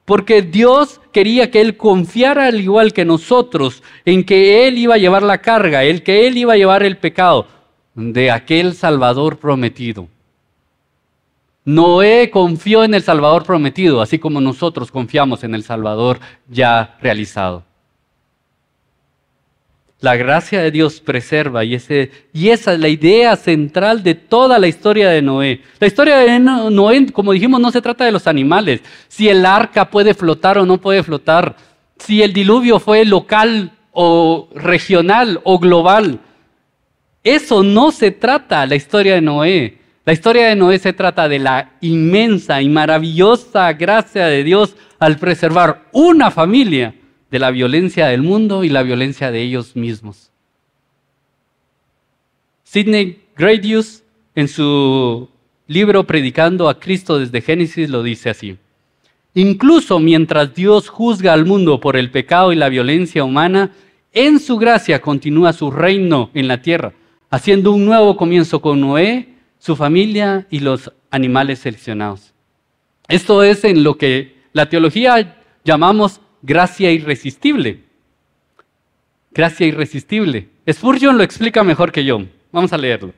porque 0.04 0.42
Dios 0.42 1.00
quería 1.12 1.50
que 1.50 1.60
él 1.60 1.76
confiara 1.76 2.46
al 2.46 2.60
igual 2.60 2.92
que 2.92 3.04
nosotros 3.04 3.82
en 4.04 4.24
que 4.24 4.66
él 4.66 4.78
iba 4.78 4.96
a 4.96 4.98
llevar 4.98 5.22
la 5.22 5.38
carga, 5.38 5.84
el 5.84 6.02
que 6.02 6.26
él 6.26 6.36
iba 6.36 6.54
a 6.54 6.56
llevar 6.56 6.82
el 6.82 6.98
pecado 6.98 7.46
de 7.94 8.30
aquel 8.30 8.74
Salvador 8.74 9.38
prometido. 9.38 10.08
Noé 11.64 12.30
confió 12.30 12.82
en 12.82 12.94
el 12.94 13.02
Salvador 13.02 13.44
prometido, 13.44 14.00
así 14.00 14.18
como 14.18 14.40
nosotros 14.40 14.90
confiamos 14.90 15.44
en 15.44 15.54
el 15.54 15.62
Salvador 15.62 16.18
ya 16.48 16.96
realizado. 17.00 17.62
La 20.02 20.16
gracia 20.16 20.60
de 20.60 20.72
Dios 20.72 21.00
preserva 21.00 21.64
y, 21.64 21.74
esa 21.76 22.72
es 22.72 22.80
la 22.80 22.88
idea 22.88 23.36
central 23.36 24.02
de 24.02 24.16
toda 24.16 24.58
la 24.58 24.66
historia 24.66 25.08
de 25.10 25.22
Noé. 25.22 25.60
La 25.78 25.86
historia 25.86 26.16
de 26.16 26.40
Noé, 26.40 27.06
como 27.12 27.30
dijimos, 27.30 27.60
no 27.60 27.70
se 27.70 27.80
trata 27.80 28.04
de 28.04 28.10
los 28.10 28.26
animales, 28.26 28.80
si 29.06 29.28
el 29.28 29.46
arca 29.46 29.88
puede 29.90 30.12
flotar 30.14 30.58
o 30.58 30.66
no 30.66 30.78
puede 30.78 31.04
flotar, 31.04 31.54
si 32.00 32.20
el 32.20 32.32
diluvio 32.32 32.80
fue 32.80 33.04
local 33.04 33.70
o 33.92 34.48
regional 34.56 35.40
o 35.44 35.60
global. 35.60 36.18
Eso 37.22 37.62
no 37.62 37.92
se 37.92 38.10
trata 38.10 38.66
la 38.66 38.74
historia 38.74 39.14
de 39.14 39.20
Noé. 39.20 39.78
La 40.04 40.12
historia 40.12 40.48
de 40.48 40.56
Noé 40.56 40.80
se 40.80 40.92
trata 40.92 41.28
de 41.28 41.38
la 41.38 41.74
inmensa 41.80 42.60
y 42.60 42.68
maravillosa 42.68 43.72
gracia 43.74 44.26
de 44.26 44.42
Dios 44.42 44.74
al 44.98 45.16
preservar 45.18 45.84
una 45.92 46.32
familia 46.32 46.92
de 47.32 47.38
la 47.38 47.50
violencia 47.50 48.08
del 48.08 48.22
mundo 48.22 48.62
y 48.62 48.68
la 48.68 48.82
violencia 48.82 49.30
de 49.30 49.40
ellos 49.40 49.74
mismos. 49.74 50.30
Sidney 52.62 53.22
Gradius, 53.34 54.02
en 54.34 54.48
su 54.48 55.30
libro 55.66 56.04
Predicando 56.04 56.68
a 56.68 56.78
Cristo 56.78 57.18
desde 57.18 57.40
Génesis, 57.40 57.88
lo 57.88 58.02
dice 58.02 58.28
así. 58.28 58.58
Incluso 59.32 59.98
mientras 59.98 60.54
Dios 60.54 60.90
juzga 60.90 61.32
al 61.32 61.46
mundo 61.46 61.80
por 61.80 61.96
el 61.96 62.10
pecado 62.10 62.52
y 62.52 62.56
la 62.56 62.68
violencia 62.68 63.24
humana, 63.24 63.72
en 64.12 64.38
su 64.38 64.58
gracia 64.58 65.00
continúa 65.00 65.54
su 65.54 65.70
reino 65.70 66.28
en 66.34 66.48
la 66.48 66.60
tierra, 66.60 66.92
haciendo 67.30 67.72
un 67.72 67.86
nuevo 67.86 68.14
comienzo 68.18 68.60
con 68.60 68.78
Noé, 68.82 69.36
su 69.58 69.74
familia 69.74 70.46
y 70.50 70.58
los 70.58 70.92
animales 71.10 71.60
seleccionados. 71.60 72.34
Esto 73.08 73.42
es 73.42 73.64
en 73.64 73.84
lo 73.84 73.96
que 73.96 74.34
la 74.52 74.68
teología 74.68 75.38
llamamos 75.64 76.20
gracia 76.42 76.90
irresistible. 76.90 77.80
Gracia 79.30 79.66
irresistible. 79.66 80.48
Spurgeon 80.70 81.16
lo 81.16 81.22
explica 81.22 81.62
mejor 81.62 81.92
que 81.92 82.04
yo. 82.04 82.22
Vamos 82.50 82.72
a 82.72 82.78
leerlo. 82.78 83.14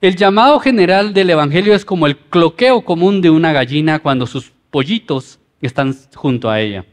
El 0.00 0.16
llamado 0.16 0.60
general 0.60 1.14
del 1.14 1.30
Evangelio 1.30 1.74
es 1.74 1.84
como 1.84 2.06
el 2.06 2.16
cloqueo 2.16 2.84
común 2.84 3.20
de 3.20 3.30
una 3.30 3.52
gallina 3.52 4.00
cuando 4.00 4.26
sus 4.26 4.52
pollitos 4.70 5.38
están 5.60 5.94
junto 6.14 6.50
a 6.50 6.60
ella. 6.60 6.84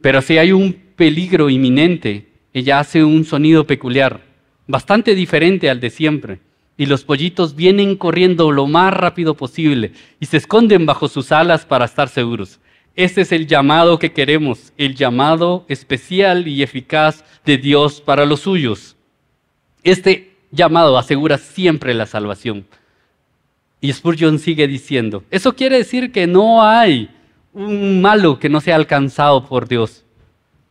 Pero 0.00 0.20
si 0.20 0.36
hay 0.36 0.52
un 0.52 0.72
peligro 0.96 1.48
inminente, 1.48 2.28
ella 2.52 2.80
hace 2.80 3.02
un 3.02 3.24
sonido 3.24 3.66
peculiar, 3.66 4.20
bastante 4.66 5.14
diferente 5.14 5.70
al 5.70 5.80
de 5.80 5.90
siempre, 5.90 6.40
y 6.76 6.86
los 6.86 7.04
pollitos 7.04 7.56
vienen 7.56 7.96
corriendo 7.96 8.52
lo 8.52 8.66
más 8.66 8.92
rápido 8.92 9.34
posible 9.34 9.92
y 10.20 10.26
se 10.26 10.36
esconden 10.36 10.84
bajo 10.84 11.08
sus 11.08 11.32
alas 11.32 11.64
para 11.64 11.86
estar 11.86 12.08
seguros. 12.08 12.60
Este 12.96 13.22
es 13.22 13.32
el 13.32 13.48
llamado 13.48 13.98
que 13.98 14.12
queremos, 14.12 14.72
el 14.76 14.94
llamado 14.94 15.64
especial 15.68 16.46
y 16.46 16.62
eficaz 16.62 17.24
de 17.44 17.58
Dios 17.58 18.00
para 18.00 18.24
los 18.24 18.40
suyos. 18.40 18.96
Este 19.82 20.36
llamado 20.52 20.96
asegura 20.96 21.38
siempre 21.38 21.92
la 21.92 22.06
salvación. 22.06 22.64
Y 23.80 23.92
Spurgeon 23.92 24.38
sigue 24.38 24.68
diciendo, 24.68 25.24
eso 25.30 25.54
quiere 25.54 25.78
decir 25.78 26.12
que 26.12 26.28
no 26.28 26.62
hay 26.62 27.10
un 27.52 28.00
malo 28.00 28.38
que 28.38 28.48
no 28.48 28.60
sea 28.60 28.76
alcanzado 28.76 29.44
por 29.44 29.66
Dios. 29.66 30.04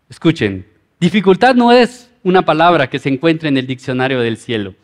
Escuchen, 0.09 0.65
dificultad 0.99 1.55
no 1.55 1.73
es 1.73 2.09
una 2.23 2.43
palabra 2.43 2.89
que 2.89 2.99
se 2.99 3.09
encuentre 3.09 3.49
en 3.49 3.57
el 3.57 3.67
diccionario 3.67 4.21
del 4.21 4.37
cielo. 4.37 4.75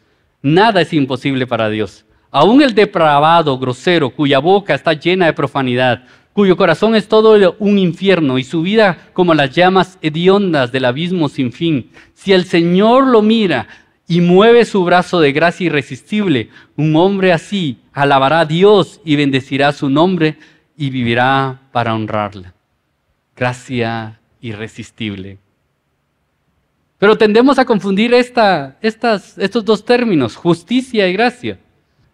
Nada 0.41 0.82
es 0.82 0.91
imposible 0.91 1.47
para 1.47 1.69
Dios. 1.69 2.06
Aún 2.32 2.62
el 2.62 2.75
depravado, 2.75 3.58
grosero, 3.58 4.10
cuya 4.10 4.39
boca 4.39 4.75
está 4.75 4.93
llena 4.93 5.25
de 5.25 5.34
profanidad, 5.34 6.04
cuyo 6.39 6.56
corazón 6.56 6.95
es 6.95 7.10
todo 7.10 7.58
un 7.60 7.78
infierno 7.78 8.38
y 8.38 8.45
su 8.45 8.62
vida 8.62 9.10
como 9.12 9.34
las 9.34 9.54
llamas 9.54 9.97
hediondas 10.02 10.71
del 10.71 10.86
abismo 10.86 11.28
sin 11.28 11.52
fin. 11.52 11.89
Si 12.13 12.32
el 12.32 12.45
Señor 12.45 13.08
lo 13.08 13.21
mira 13.21 13.67
y 14.08 14.21
mueve 14.21 14.63
su 14.63 14.86
brazo 14.86 15.19
de 15.19 15.34
gracia 15.34 15.65
irresistible, 15.65 16.47
un 16.78 16.95
hombre 16.95 17.34
así 17.34 17.80
alabará 17.91 18.39
a 18.39 18.45
Dios 18.45 19.02
y 19.04 19.17
bendecirá 19.17 19.73
su 19.73 19.89
nombre 19.89 20.38
y 20.78 20.89
vivirá 20.91 21.60
para 21.73 21.93
honrarla. 21.93 22.54
Gracia 23.36 24.21
irresistible. 24.39 25.39
Pero 26.99 27.17
tendemos 27.17 27.60
a 27.60 27.65
confundir 27.65 28.13
estos 28.13 29.65
dos 29.65 29.84
términos, 29.84 30.38
justicia 30.38 31.06
y 31.06 31.12
gracia. 31.12 31.60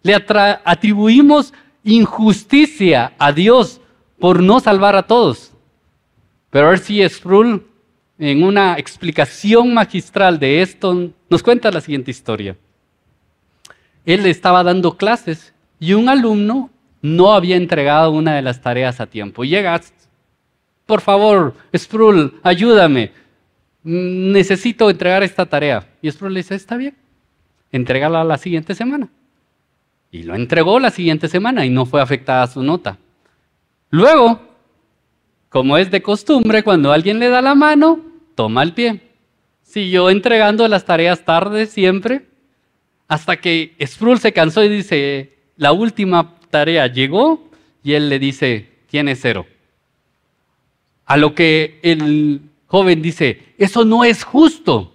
Le 0.02 0.16
atribuimos 0.16 1.54
injusticia 1.84 3.12
a 3.18 3.30
Dios 3.30 3.80
por 4.18 4.42
no 4.42 4.60
salvar 4.60 4.96
a 4.96 5.02
todos. 5.02 5.52
Pero 6.50 6.70
R.C. 6.70 7.08
Sproul, 7.08 7.66
en 8.18 8.42
una 8.42 8.78
explicación 8.78 9.74
magistral 9.74 10.38
de 10.38 10.62
esto, 10.62 11.10
nos 11.28 11.42
cuenta 11.42 11.70
la 11.70 11.80
siguiente 11.80 12.10
historia. 12.10 12.56
Él 14.04 14.24
estaba 14.26 14.62
dando 14.62 14.96
clases 14.96 15.52
y 15.78 15.92
un 15.92 16.08
alumno 16.08 16.70
no 17.02 17.34
había 17.34 17.56
entregado 17.56 18.10
una 18.10 18.36
de 18.36 18.42
las 18.42 18.60
tareas 18.60 19.00
a 19.00 19.06
tiempo. 19.06 19.44
Y 19.44 19.50
llega, 19.50 19.80
por 20.86 21.00
favor, 21.00 21.54
Sproul, 21.76 22.40
ayúdame. 22.42 23.12
Necesito 23.82 24.88
entregar 24.88 25.22
esta 25.22 25.46
tarea. 25.46 25.86
Y 26.00 26.10
Sproul 26.10 26.34
le 26.34 26.40
dice, 26.40 26.54
está 26.54 26.76
bien, 26.76 26.96
entrégala 27.70 28.24
la 28.24 28.38
siguiente 28.38 28.74
semana. 28.74 29.08
Y 30.10 30.22
lo 30.22 30.34
entregó 30.34 30.80
la 30.80 30.90
siguiente 30.90 31.28
semana 31.28 31.66
y 31.66 31.70
no 31.70 31.84
fue 31.84 32.00
afectada 32.00 32.46
su 32.46 32.62
nota. 32.62 32.96
Luego, 33.90 34.40
como 35.48 35.78
es 35.78 35.90
de 35.90 36.02
costumbre, 36.02 36.62
cuando 36.62 36.92
alguien 36.92 37.18
le 37.18 37.28
da 37.28 37.40
la 37.40 37.54
mano, 37.54 38.00
toma 38.34 38.62
el 38.62 38.74
pie. 38.74 39.00
Siguió 39.62 40.10
entregando 40.10 40.66
las 40.68 40.84
tareas 40.84 41.24
tarde 41.24 41.66
siempre, 41.66 42.26
hasta 43.08 43.36
que 43.36 43.74
Sproul 43.80 44.18
se 44.18 44.32
cansó 44.32 44.62
y 44.64 44.68
dice, 44.68 45.38
la 45.56 45.72
última 45.72 46.38
tarea 46.50 46.86
llegó 46.86 47.50
y 47.82 47.92
él 47.92 48.08
le 48.08 48.18
dice, 48.18 48.68
tiene 48.88 49.14
cero. 49.14 49.46
A 51.04 51.16
lo 51.16 51.34
que 51.34 51.78
el 51.82 52.40
joven 52.66 53.00
dice, 53.00 53.54
eso 53.58 53.84
no 53.84 54.04
es 54.04 54.24
justo. 54.24 54.92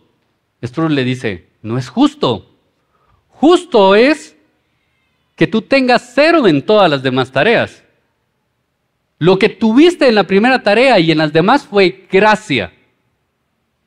Sproul 0.63 0.93
le 0.93 1.04
dice, 1.04 1.47
no 1.62 1.77
es 1.77 1.89
justo. 1.89 2.49
Justo 3.30 3.95
es 3.95 4.36
que 5.36 5.47
tú 5.47 5.62
tengas 5.62 6.12
cero 6.13 6.47
en 6.47 6.62
todas 6.62 6.89
las 6.89 7.01
demás 7.01 7.32
tareas. 7.32 7.84
Lo 9.21 9.38
que 9.38 9.49
tuviste 9.49 10.07
en 10.07 10.15
la 10.15 10.23
primera 10.23 10.63
tarea 10.63 10.97
y 10.97 11.12
en 11.12 11.19
las 11.19 11.31
demás 11.31 11.63
fue 11.63 12.07
gracia. 12.12 12.73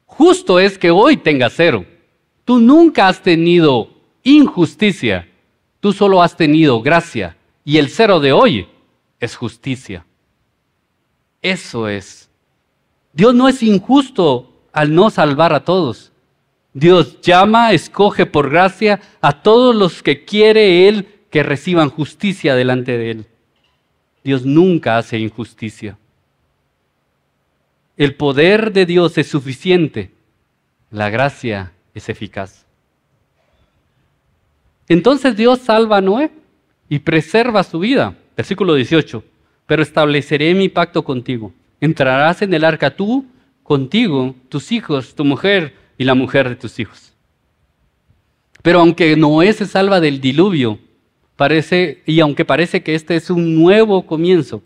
Justo 0.06 0.60
es 0.60 0.78
que 0.78 0.92
hoy 0.92 1.16
tengas 1.16 1.54
cero. 1.56 1.84
Tú 2.44 2.60
nunca 2.60 3.08
has 3.08 3.20
tenido 3.20 3.90
injusticia, 4.22 5.28
tú 5.80 5.92
solo 5.92 6.22
has 6.22 6.36
tenido 6.36 6.80
gracia. 6.82 7.36
Y 7.64 7.78
el 7.78 7.88
cero 7.88 8.20
de 8.20 8.30
hoy 8.30 8.68
es 9.18 9.34
justicia. 9.34 10.06
Eso 11.42 11.88
es. 11.88 12.30
Dios 13.12 13.34
no 13.34 13.48
es 13.48 13.60
injusto 13.60 14.52
al 14.72 14.94
no 14.94 15.10
salvar 15.10 15.52
a 15.52 15.64
todos. 15.64 16.12
Dios 16.74 17.20
llama, 17.22 17.72
escoge 17.72 18.24
por 18.24 18.50
gracia 18.50 19.00
a 19.20 19.42
todos 19.42 19.74
los 19.74 20.00
que 20.00 20.24
quiere 20.24 20.86
Él 20.86 21.08
que 21.28 21.42
reciban 21.42 21.90
justicia 21.90 22.54
delante 22.54 22.96
de 22.96 23.10
Él. 23.10 23.26
Dios 24.24 24.44
nunca 24.44 24.96
hace 24.96 25.18
injusticia. 25.18 25.98
El 27.96 28.16
poder 28.16 28.72
de 28.72 28.86
Dios 28.86 29.18
es 29.18 29.28
suficiente, 29.28 30.10
la 30.90 31.10
gracia 31.10 31.72
es 31.94 32.08
eficaz. 32.08 32.64
Entonces 34.88 35.36
Dios 35.36 35.60
salva 35.60 35.98
a 35.98 36.00
Noé 36.00 36.30
y 36.88 36.98
preserva 36.98 37.62
su 37.62 37.78
vida. 37.78 38.16
Versículo 38.36 38.74
18. 38.74 39.22
Pero 39.66 39.82
estableceré 39.82 40.54
mi 40.54 40.68
pacto 40.68 41.04
contigo. 41.04 41.52
Entrarás 41.80 42.42
en 42.42 42.52
el 42.52 42.64
arca 42.64 42.96
tú, 42.96 43.26
contigo, 43.62 44.34
tus 44.48 44.72
hijos, 44.72 45.14
tu 45.14 45.24
mujer 45.24 45.74
y 45.96 46.04
la 46.04 46.14
mujer 46.14 46.48
de 46.48 46.56
tus 46.56 46.78
hijos. 46.78 47.12
Pero 48.62 48.80
aunque 48.80 49.16
Noé 49.16 49.52
se 49.52 49.66
salva 49.66 50.00
del 50.00 50.20
diluvio, 50.20 50.78
Parece, 51.36 52.02
y 52.06 52.20
aunque 52.20 52.44
parece 52.44 52.82
que 52.82 52.94
este 52.94 53.16
es 53.16 53.28
un 53.28 53.56
nuevo 53.56 54.06
comienzo, 54.06 54.62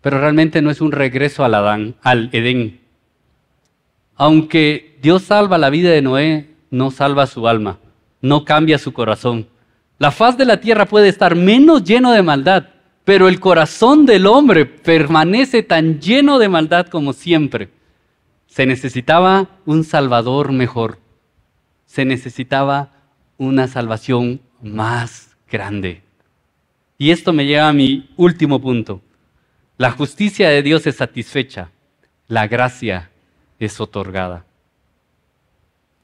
pero 0.00 0.18
realmente 0.18 0.62
no 0.62 0.70
es 0.70 0.80
un 0.80 0.90
regreso 0.90 1.44
al, 1.44 1.54
Adán, 1.54 1.94
al 2.02 2.28
Edén. 2.32 2.80
Aunque 4.16 4.98
Dios 5.00 5.22
salva 5.22 5.58
la 5.58 5.70
vida 5.70 5.90
de 5.90 6.02
Noé, 6.02 6.50
no 6.70 6.90
salva 6.90 7.26
su 7.26 7.46
alma, 7.46 7.78
no 8.20 8.44
cambia 8.44 8.78
su 8.78 8.92
corazón. 8.92 9.46
La 9.98 10.10
faz 10.10 10.36
de 10.36 10.44
la 10.44 10.60
tierra 10.60 10.86
puede 10.86 11.08
estar 11.08 11.36
menos 11.36 11.84
lleno 11.84 12.12
de 12.12 12.22
maldad, 12.22 12.68
pero 13.04 13.28
el 13.28 13.38
corazón 13.38 14.06
del 14.06 14.26
hombre 14.26 14.66
permanece 14.66 15.62
tan 15.62 16.00
lleno 16.00 16.38
de 16.38 16.48
maldad 16.48 16.88
como 16.88 17.12
siempre. 17.12 17.70
Se 18.46 18.66
necesitaba 18.66 19.48
un 19.66 19.84
salvador 19.84 20.50
mejor. 20.50 20.98
Se 21.86 22.04
necesitaba 22.04 22.90
una 23.38 23.68
salvación 23.68 24.40
más 24.60 25.29
grande. 25.50 26.02
Y 26.98 27.10
esto 27.10 27.32
me 27.32 27.46
lleva 27.46 27.68
a 27.68 27.72
mi 27.72 28.08
último 28.16 28.60
punto. 28.60 29.00
La 29.78 29.90
justicia 29.90 30.50
de 30.50 30.62
Dios 30.62 30.86
es 30.86 30.96
satisfecha, 30.96 31.70
la 32.28 32.46
gracia 32.46 33.10
es 33.58 33.80
otorgada. 33.80 34.44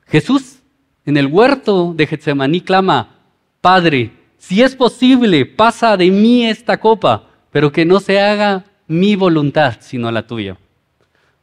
Jesús 0.07 0.59
en 1.07 1.17
el 1.17 1.27
huerto 1.27 1.95
de 1.95 2.07
Getsemaní 2.07 2.61
clama, 2.61 3.17
Padre, 3.61 4.13
si 4.39 4.63
es 4.63 4.75
posible, 4.75 5.47
pasa 5.47 5.97
de 5.97 6.11
mí 6.11 6.47
esta 6.47 6.79
copa, 6.79 7.29
pero 7.53 7.71
que 7.71 7.85
no 7.85 8.01
se 8.01 8.21
haga 8.21 8.65
mi 8.89 9.15
voluntad, 9.15 9.77
sino 9.81 10.11
la 10.11 10.27
tuya. 10.27 10.57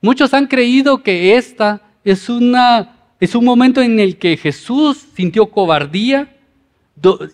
Muchos 0.01 0.33
han 0.33 0.47
creído 0.47 1.01
que 1.01 1.37
esta 1.37 1.81
es, 2.03 2.27
una, 2.27 2.95
es 3.21 3.35
un 3.35 3.45
momento 3.45 3.81
en 3.81 3.99
el 3.99 4.17
que 4.17 4.35
Jesús 4.35 5.05
sintió 5.15 5.45
cobardía 5.45 6.35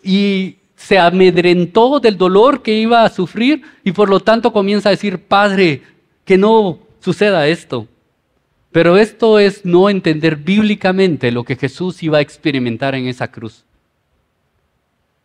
y 0.04 0.58
se 0.80 0.98
amedrentó 0.98 2.00
del 2.00 2.18
dolor 2.18 2.62
que 2.62 2.80
iba 2.80 3.04
a 3.04 3.10
sufrir 3.10 3.64
y 3.84 3.92
por 3.92 4.10
lo 4.10 4.22
tanto 4.22 4.54
comienza 4.54 4.88
a 4.88 4.92
decir, 4.92 5.20
Padre, 5.20 5.84
que 6.24 6.38
no 6.38 6.80
suceda 7.02 7.48
esto. 7.48 7.86
Pero 8.72 8.96
esto 8.96 9.40
es 9.40 9.66
no 9.66 9.90
entender 9.90 10.38
bíblicamente 10.38 11.34
lo 11.34 11.44
que 11.44 11.58
Jesús 11.58 12.02
iba 12.02 12.20
a 12.20 12.22
experimentar 12.22 12.96
en 12.96 13.08
esa 13.08 13.30
cruz. 13.30 13.66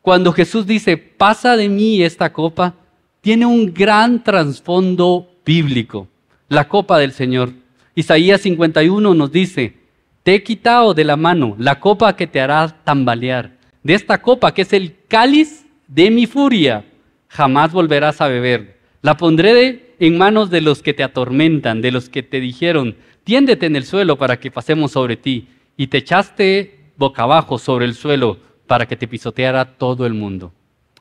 Cuando 0.03 0.33
Jesús 0.33 0.67
dice, 0.67 0.97
pasa 0.97 1.57
de 1.57 1.69
mí 1.69 2.03
esta 2.03 2.33
copa, 2.33 2.75
tiene 3.21 3.47
un 3.47 3.73
gran 3.73 4.25
trasfondo 4.25 5.31
bíblico, 5.47 6.09
la 6.49 6.69
copa 6.69 6.99
del 6.99 7.12
Señor. 7.12 7.53
Isaías 7.95 8.40
51 8.40 9.14
nos 9.14 9.31
dice, 9.31 9.77
te 10.25 10.35
he 10.35 10.43
quitado 10.43 10.95
de 10.95 11.05
la 11.05 11.17
mano 11.17 11.55
la 11.59 11.79
copa 11.79 12.17
que 12.17 12.27
te 12.27 12.40
hará 12.40 12.83
tambalear. 12.83 13.54
De 13.85 13.94
esta 13.94 14.20
copa 14.23 14.53
que 14.55 14.62
es 14.62 14.73
el 14.73 14.97
cáliz 15.09 15.66
de 15.87 16.11
mi 16.11 16.27
furia, 16.27 16.87
jamás 17.29 17.70
volverás 17.70 18.20
a 18.23 18.29
beber. 18.29 18.79
La 19.03 19.18
pondré 19.18 19.94
en 20.01 20.16
manos 20.16 20.49
de 20.49 20.62
los 20.62 20.83
que 20.83 20.94
te 20.94 21.03
atormentan, 21.05 21.83
de 21.83 21.92
los 21.92 22.09
que 22.09 22.23
te 22.23 22.40
dijeron, 22.40 22.97
tiéndete 23.25 23.66
en 23.66 23.77
el 23.77 23.85
suelo 23.85 24.16
para 24.16 24.40
que 24.40 24.51
pasemos 24.51 24.92
sobre 24.92 25.18
ti, 25.18 25.49
y 25.77 25.88
te 25.88 25.99
echaste 25.99 26.92
boca 26.97 27.25
abajo 27.25 27.59
sobre 27.59 27.85
el 27.85 27.94
suelo 27.94 28.38
para 28.66 28.87
que 28.87 28.97
te 28.97 29.07
pisoteara 29.07 29.77
todo 29.77 30.07
el 30.07 30.14
mundo. 30.14 30.51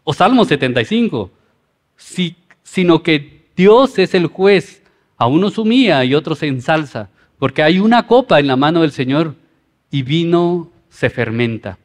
O 0.03 0.13
Salmo 0.13 0.43
75, 0.43 1.31
si, 1.95 2.35
sino 2.63 3.01
que 3.01 3.45
Dios 3.55 3.97
es 3.97 4.13
el 4.13 4.27
juez, 4.27 4.83
a 5.15 5.27
unos 5.27 5.57
humilla 5.57 6.03
y 6.03 6.15
otros 6.15 6.43
ensalza, 6.43 7.09
porque 7.39 7.63
hay 7.63 7.79
una 7.79 8.07
copa 8.07 8.41
en 8.41 8.47
la 8.47 8.57
mano 8.57 8.81
del 8.81 8.91
Señor 8.91 9.35
y 9.89 10.01
vino 10.01 10.69
se 10.89 11.09
fermenta. 11.09 11.77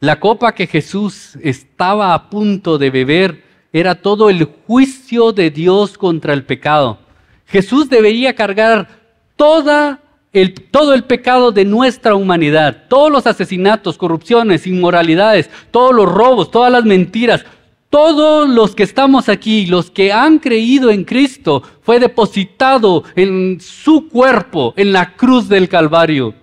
La 0.00 0.18
copa 0.18 0.54
que 0.54 0.66
Jesús 0.66 1.36
estaba 1.42 2.14
a 2.14 2.30
punto 2.30 2.78
de 2.78 2.88
beber 2.88 3.44
era 3.70 3.96
todo 3.96 4.30
el 4.30 4.44
juicio 4.66 5.32
de 5.32 5.50
Dios 5.50 5.98
contra 5.98 6.32
el 6.32 6.42
pecado. 6.44 7.00
Jesús 7.44 7.90
debería 7.90 8.34
cargar 8.34 8.88
toda 9.36 10.00
el, 10.32 10.54
todo 10.54 10.94
el 10.94 11.04
pecado 11.04 11.52
de 11.52 11.66
nuestra 11.66 12.14
humanidad, 12.14 12.84
todos 12.88 13.12
los 13.12 13.26
asesinatos, 13.26 13.98
corrupciones, 13.98 14.66
inmoralidades, 14.66 15.50
todos 15.70 15.94
los 15.94 16.10
robos, 16.10 16.50
todas 16.50 16.72
las 16.72 16.86
mentiras, 16.86 17.44
todos 17.90 18.48
los 18.48 18.74
que 18.74 18.84
estamos 18.84 19.28
aquí, 19.28 19.66
los 19.66 19.90
que 19.90 20.14
han 20.14 20.38
creído 20.38 20.90
en 20.90 21.04
Cristo, 21.04 21.62
fue 21.82 22.00
depositado 22.00 23.04
en 23.16 23.60
su 23.60 24.08
cuerpo, 24.08 24.72
en 24.78 24.94
la 24.94 25.14
cruz 25.14 25.46
del 25.46 25.68
Calvario. 25.68 26.39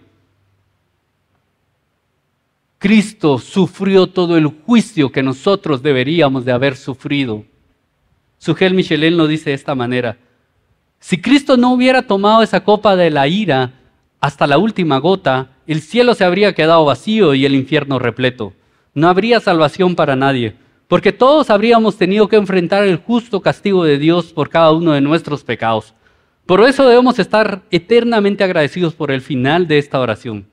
Cristo 2.79 3.39
sufrió 3.39 4.05
todo 4.07 4.37
el 4.37 4.45
juicio 4.45 5.11
que 5.11 5.23
nosotros 5.23 5.81
deberíamos 5.81 6.45
de 6.45 6.51
haber 6.51 6.75
sufrido. 6.75 7.43
Sugel 8.37 8.75
Michelin 8.75 9.17
lo 9.17 9.25
dice 9.25 9.49
de 9.49 9.55
esta 9.55 9.73
manera. 9.73 10.17
Si 10.99 11.19
Cristo 11.19 11.57
no 11.57 11.73
hubiera 11.73 12.03
tomado 12.03 12.43
esa 12.43 12.63
copa 12.63 12.95
de 12.95 13.09
la 13.09 13.27
ira 13.27 13.73
hasta 14.19 14.45
la 14.45 14.59
última 14.59 14.99
gota, 14.99 15.49
el 15.65 15.81
cielo 15.81 16.13
se 16.13 16.23
habría 16.23 16.53
quedado 16.53 16.85
vacío 16.85 17.33
y 17.33 17.45
el 17.45 17.55
infierno 17.55 17.97
repleto. 17.97 18.53
No 18.93 19.09
habría 19.09 19.39
salvación 19.39 19.95
para 19.95 20.15
nadie, 20.15 20.55
porque 20.87 21.11
todos 21.11 21.49
habríamos 21.49 21.97
tenido 21.97 22.27
que 22.27 22.35
enfrentar 22.35 22.83
el 22.83 22.97
justo 22.97 23.41
castigo 23.41 23.83
de 23.85 23.97
Dios 23.97 24.33
por 24.33 24.49
cada 24.49 24.71
uno 24.71 24.91
de 24.91 25.01
nuestros 25.01 25.43
pecados. 25.43 25.95
Por 26.45 26.61
eso 26.61 26.87
debemos 26.87 27.17
estar 27.17 27.63
eternamente 27.71 28.43
agradecidos 28.43 28.93
por 28.93 29.09
el 29.09 29.21
final 29.21 29.67
de 29.67 29.79
esta 29.79 29.99
oración. 29.99 30.47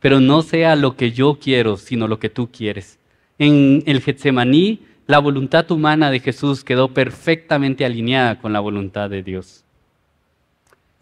Pero 0.00 0.18
no 0.18 0.42
sea 0.42 0.76
lo 0.76 0.96
que 0.96 1.12
yo 1.12 1.38
quiero, 1.40 1.76
sino 1.76 2.08
lo 2.08 2.18
que 2.18 2.30
tú 2.30 2.50
quieres. 2.50 2.98
En 3.38 3.82
el 3.86 4.00
Getsemaní, 4.00 4.80
la 5.06 5.18
voluntad 5.18 5.70
humana 5.70 6.10
de 6.10 6.20
Jesús 6.20 6.64
quedó 6.64 6.92
perfectamente 6.92 7.84
alineada 7.84 8.40
con 8.40 8.52
la 8.52 8.60
voluntad 8.60 9.10
de 9.10 9.22
Dios. 9.22 9.64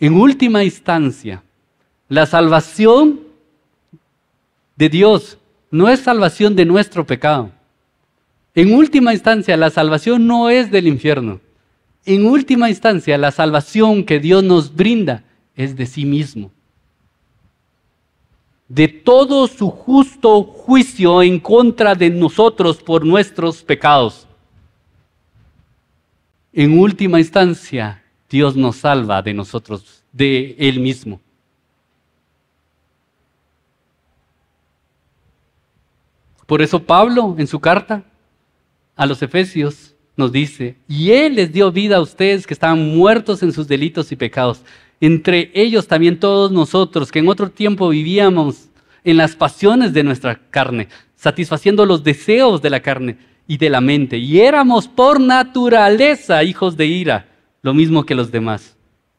En 0.00 0.14
última 0.14 0.64
instancia, 0.64 1.42
la 2.08 2.26
salvación 2.26 3.20
de 4.76 4.88
Dios 4.88 5.38
no 5.70 5.88
es 5.88 6.00
salvación 6.00 6.56
de 6.56 6.64
nuestro 6.64 7.06
pecado. 7.06 7.50
En 8.54 8.72
última 8.74 9.12
instancia, 9.12 9.56
la 9.56 9.70
salvación 9.70 10.26
no 10.26 10.50
es 10.50 10.70
del 10.70 10.86
infierno. 10.86 11.40
En 12.04 12.26
última 12.26 12.70
instancia, 12.70 13.18
la 13.18 13.30
salvación 13.30 14.04
que 14.04 14.18
Dios 14.20 14.42
nos 14.42 14.74
brinda 14.74 15.24
es 15.54 15.76
de 15.76 15.86
sí 15.86 16.04
mismo. 16.04 16.50
De 18.68 18.86
todo 18.86 19.46
su 19.46 19.70
justo 19.70 20.44
juicio 20.44 21.22
en 21.22 21.40
contra 21.40 21.94
de 21.94 22.10
nosotros 22.10 22.82
por 22.82 23.04
nuestros 23.04 23.62
pecados. 23.62 24.26
En 26.52 26.78
última 26.78 27.18
instancia, 27.18 28.04
Dios 28.28 28.56
nos 28.56 28.76
salva 28.76 29.22
de 29.22 29.32
nosotros, 29.32 30.04
de 30.12 30.54
Él 30.58 30.80
mismo. 30.80 31.20
Por 36.48 36.62
eso 36.62 36.82
Pablo 36.82 37.36
en 37.38 37.46
su 37.46 37.60
carta 37.60 38.02
a 38.96 39.06
los 39.06 39.22
Efesios 39.22 39.94
nos 40.18 40.32
dice, 40.32 40.76
y 40.88 41.12
Él 41.12 41.36
les 41.36 41.52
dio 41.52 41.72
vida 41.72 41.96
a 41.96 42.00
ustedes 42.00 42.46
que 42.46 42.52
estaban 42.52 42.94
muertos 42.94 43.42
en 43.42 43.52
sus 43.52 43.68
delitos 43.68 44.12
y 44.12 44.16
pecados. 44.16 44.62
Entre 45.00 45.50
ellos 45.54 45.86
también 45.86 46.18
todos 46.18 46.50
nosotros 46.50 47.12
que 47.12 47.20
en 47.20 47.28
otro 47.28 47.50
tiempo 47.50 47.88
vivíamos 47.88 48.68
en 49.04 49.16
las 49.16 49.36
pasiones 49.36 49.92
de 49.92 50.02
nuestra 50.02 50.40
carne, 50.50 50.88
satisfaciendo 51.14 51.86
los 51.86 52.02
deseos 52.02 52.60
de 52.60 52.70
la 52.70 52.80
carne 52.80 53.16
y 53.46 53.56
de 53.58 53.70
la 53.70 53.80
mente. 53.80 54.18
Y 54.18 54.40
éramos 54.40 54.88
por 54.88 55.20
naturaleza 55.20 56.42
hijos 56.42 56.76
de 56.76 56.86
ira 56.86 57.28
lo 57.62 57.72
mismo 57.72 58.04
que 58.04 58.16
los 58.16 58.32
demás. 58.32 58.76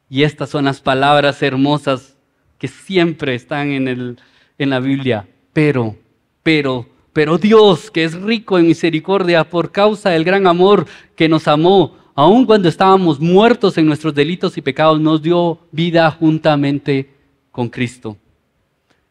Y 0.09 0.23
estas 0.23 0.49
son 0.49 0.65
las 0.65 0.81
palabras 0.81 1.41
hermosas 1.41 2.17
que 2.57 2.67
siempre 2.67 3.35
están 3.35 3.71
en, 3.71 3.87
el, 3.87 4.17
en 4.57 4.69
la 4.69 4.81
Biblia. 4.81 5.27
Pero, 5.53 5.95
pero, 6.43 6.87
pero 7.19 7.37
Dios, 7.37 7.91
que 7.91 8.05
es 8.05 8.13
rico 8.13 8.57
en 8.57 8.67
misericordia 8.67 9.43
por 9.43 9.73
causa 9.73 10.11
del 10.11 10.23
gran 10.23 10.47
amor 10.47 10.85
que 11.17 11.27
nos 11.27 11.49
amó, 11.49 11.97
aun 12.15 12.45
cuando 12.45 12.69
estábamos 12.69 13.19
muertos 13.19 13.77
en 13.77 13.87
nuestros 13.87 14.15
delitos 14.15 14.57
y 14.57 14.61
pecados, 14.61 15.01
nos 15.01 15.21
dio 15.21 15.59
vida 15.69 16.09
juntamente 16.11 17.09
con 17.51 17.67
Cristo. 17.67 18.15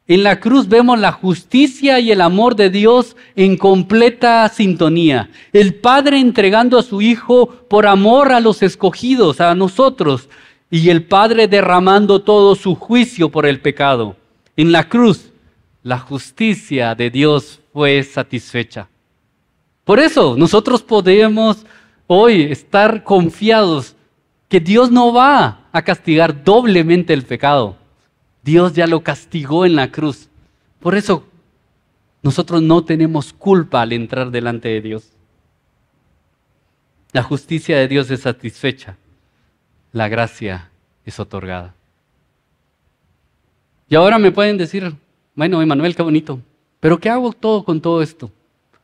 En 0.06 0.22
la 0.22 0.40
cruz 0.40 0.68
vemos 0.68 0.98
la 0.98 1.12
justicia 1.12 2.00
y 2.00 2.10
el 2.10 2.22
amor 2.22 2.56
de 2.56 2.70
Dios 2.70 3.14
en 3.36 3.58
completa 3.58 4.48
sintonía. 4.48 5.28
El 5.52 5.74
Padre 5.74 6.18
entregando 6.18 6.78
a 6.78 6.82
su 6.82 7.02
Hijo 7.02 7.46
por 7.68 7.86
amor 7.86 8.32
a 8.32 8.40
los 8.40 8.62
escogidos, 8.62 9.42
a 9.42 9.54
nosotros, 9.54 10.30
y 10.70 10.88
el 10.88 11.04
Padre 11.04 11.46
derramando 11.46 12.22
todo 12.22 12.54
su 12.54 12.74
juicio 12.74 13.28
por 13.28 13.44
el 13.44 13.60
pecado. 13.60 14.16
En 14.56 14.72
la 14.72 14.88
cruz, 14.88 15.30
la 15.88 15.98
justicia 15.98 16.94
de 16.94 17.10
Dios 17.10 17.60
fue 17.72 18.02
satisfecha. 18.02 18.88
Por 19.84 19.98
eso 19.98 20.36
nosotros 20.36 20.82
podemos 20.82 21.64
hoy 22.06 22.42
estar 22.42 23.02
confiados 23.02 23.96
que 24.48 24.60
Dios 24.60 24.90
no 24.90 25.12
va 25.12 25.68
a 25.72 25.82
castigar 25.82 26.44
doblemente 26.44 27.12
el 27.12 27.24
pecado 27.24 27.78
Dios 28.48 28.72
ya 28.72 28.86
lo 28.86 29.02
castigó 29.02 29.66
en 29.66 29.76
la 29.76 29.90
cruz. 29.90 30.30
Por 30.80 30.94
eso 30.94 31.26
nosotros 32.22 32.62
no 32.62 32.82
tenemos 32.82 33.34
culpa 33.34 33.82
al 33.82 33.92
entrar 33.92 34.30
delante 34.30 34.68
de 34.68 34.80
Dios. 34.80 35.12
La 37.12 37.22
justicia 37.22 37.76
de 37.76 37.88
Dios 37.88 38.10
es 38.10 38.20
satisfecha. 38.20 38.96
La 39.92 40.08
gracia 40.08 40.70
es 41.04 41.20
otorgada. 41.20 41.74
Y 43.90 43.96
ahora 43.96 44.18
me 44.18 44.32
pueden 44.32 44.56
decir, 44.56 44.94
bueno, 45.38 45.62
Emanuel, 45.62 45.94
qué 45.94 46.02
bonito, 46.02 46.40
pero 46.80 46.98
¿qué 46.98 47.08
hago 47.08 47.32
todo 47.32 47.62
con 47.62 47.80
todo 47.80 48.02
esto? 48.02 48.28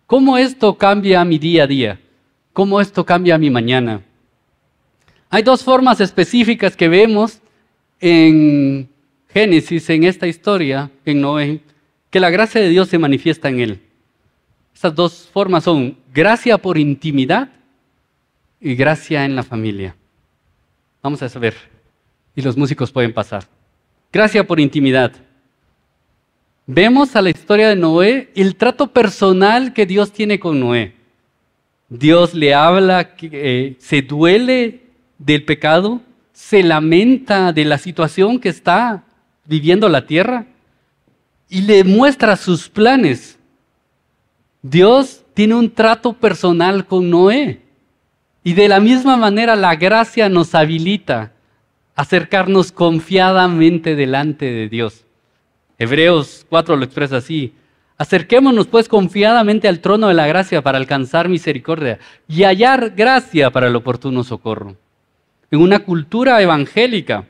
¿Cómo 0.07 0.39
esto 0.39 0.79
cambia 0.79 1.25
mi 1.25 1.37
día 1.37 1.65
a 1.65 1.67
día? 1.67 2.01
¿Cómo 2.53 2.81
esto 2.81 3.05
cambia 3.05 3.37
mi 3.39 3.51
mañana? 3.51 4.03
Hay 5.31 5.43
dos 5.43 5.65
formas 5.65 6.01
específicas 6.01 6.77
que 6.77 6.87
vemos 6.87 7.41
en 7.99 8.89
Génesis, 9.31 9.91
en 9.91 10.05
esta 10.05 10.29
historia, 10.29 10.93
en 11.05 11.23
Noé, 11.23 11.61
que 12.09 12.21
la 12.21 12.31
gracia 12.31 12.61
de 12.61 12.69
Dios 12.69 12.89
se 12.89 13.01
manifiesta 13.01 13.49
en 13.49 13.59
él. 13.59 13.81
Estas 14.73 14.95
dos 14.95 15.29
formas 15.33 15.65
son 15.65 15.99
gracia 16.13 16.57
por 16.57 16.79
intimidad 16.79 17.49
y 18.61 18.77
gracia 18.77 19.25
en 19.25 19.35
la 19.35 19.43
familia. 19.43 19.97
Vamos 21.03 21.21
a 21.21 21.29
saber. 21.29 21.55
Y 22.37 22.43
los 22.43 22.57
músicos 22.57 22.93
pueden 22.93 23.13
pasar. 23.13 23.43
Gracia 24.13 24.47
por 24.47 24.61
intimidad. 24.61 25.11
Vemos 26.67 27.15
a 27.17 27.23
la 27.23 27.31
historia 27.31 27.69
de 27.69 27.77
Noé 27.77 28.31
el 28.35 28.57
trato 28.57 28.89
personal 28.89 29.73
que 29.73 29.87
Dios 29.87 30.13
tiene 30.13 30.39
con 30.39 30.61
Noé. 30.61 30.95
Dios 31.89 32.35
le 32.35 32.55
habla, 32.55 33.15
eh, 33.21 33.77
se 33.79 34.03
duele 34.03 34.83
del 35.19 35.45
pecado, 35.45 36.01
se 36.33 36.63
lamenta 36.63 37.53
de 37.53 37.65
la 37.65 37.79
situación 37.79 38.39
que 38.39 38.49
está 38.49 39.05
viviendo 39.45 39.89
la 39.89 40.07
tierra 40.07 40.47
y 41.49 41.63
le 41.63 41.85
muestra 41.85 42.37
sus 42.37 42.69
planes. 42.69 43.39
Dios 44.63 45.23
tiene 45.35 45.55
un 45.55 45.71
trato 45.71 46.15
personal 46.15 46.87
con 46.87 47.11
Noé. 47.11 47.61
Y 48.43 48.55
de 48.55 48.69
la 48.69 48.81
misma 48.81 49.17
manera 49.17 49.57
la 49.57 49.77
gracia 49.77 50.29
nos 50.29 50.55
habilita 50.55 51.33
acercarnos 51.95 52.73
confiadamente 52.73 53.95
delante 53.95 54.47
de 54.47 54.69
Dios. 54.69 55.04
Hebreos 55.79 56.47
4 56.49 56.77
lo 56.77 56.85
expresa 56.85 57.17
así. 57.17 57.53
Acerquémonos 57.97 58.67
pues 58.67 58.89
confiadamente 58.89 59.69
al 59.69 59.81
trono 59.81 60.09
de 60.09 60.15
la 60.15 60.27
gracia 60.27 60.63
para 60.63 60.79
alcanzar 60.79 61.29
misericordia 61.29 61.99
y 62.29 62.43
hallar 62.43 62.91
gracia 62.91 63.51
para 63.51 63.69
el 63.69 63.77
oportuno 63.77 64.25
socorro. 64.25 64.77
En 65.51 65.61
una 65.61 65.81
cultura 65.81 66.43
evangélica 66.43 67.25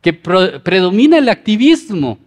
que 0.00 0.12
predomina 0.12 1.18
el 1.18 1.28
activismo 1.28 2.18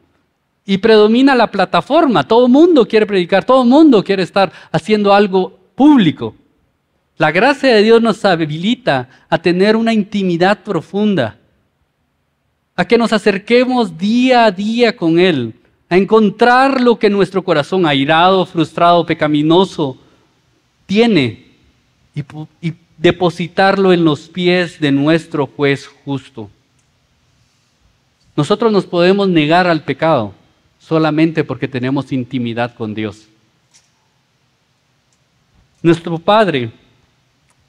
y 0.65 0.78
predomina 0.78 1.36
la 1.36 1.52
plataforma, 1.52 2.26
todo 2.26 2.48
mundo 2.48 2.88
quiere 2.88 3.06
predicar, 3.06 3.44
todo 3.44 3.65
mundo 3.65 4.04
quiere 4.04 4.24
estar 4.24 4.52
haciendo 4.72 5.13
algo 5.13 5.60
público. 5.76 6.36
La 7.18 7.32
gracia 7.32 7.76
de 7.76 7.84
Dios 7.84 8.02
nos 8.02 8.24
habilita 8.26 9.10
a 9.30 9.38
tener 9.38 9.76
una 9.76 9.94
intimidad 9.94 10.63
profunda, 10.63 11.38
a 12.76 12.86
que 12.86 12.98
nos 12.98 13.14
acerquemos 13.14 13.98
día 13.98 14.46
a 14.46 14.52
día 14.52 14.96
con 14.96 15.18
Él, 15.20 15.54
a 15.90 15.98
encontrar 15.98 16.82
lo 16.82 17.00
que 17.00 17.10
nuestro 17.10 17.44
corazón 17.44 17.86
airado, 17.86 18.46
frustrado, 18.46 19.06
pecaminoso 19.06 19.98
tiene 20.86 21.46
y, 22.14 22.24
y 22.62 22.74
depositarlo 22.98 23.94
en 23.94 24.04
los 24.04 24.28
pies 24.28 24.80
de 24.80 24.92
nuestro 24.92 25.48
juez 25.48 25.88
justo. 26.04 26.50
Nosotros 28.36 28.72
nos 28.72 28.86
podemos 28.86 29.30
negar 29.30 29.68
al 29.68 29.84
pecado 29.84 30.34
solamente 30.80 31.44
porque 31.44 31.68
tenemos 31.68 32.12
intimidad 32.12 32.76
con 32.76 32.94
Dios. 32.94 33.28
Nuestro 35.82 36.18
Padre 36.18 36.72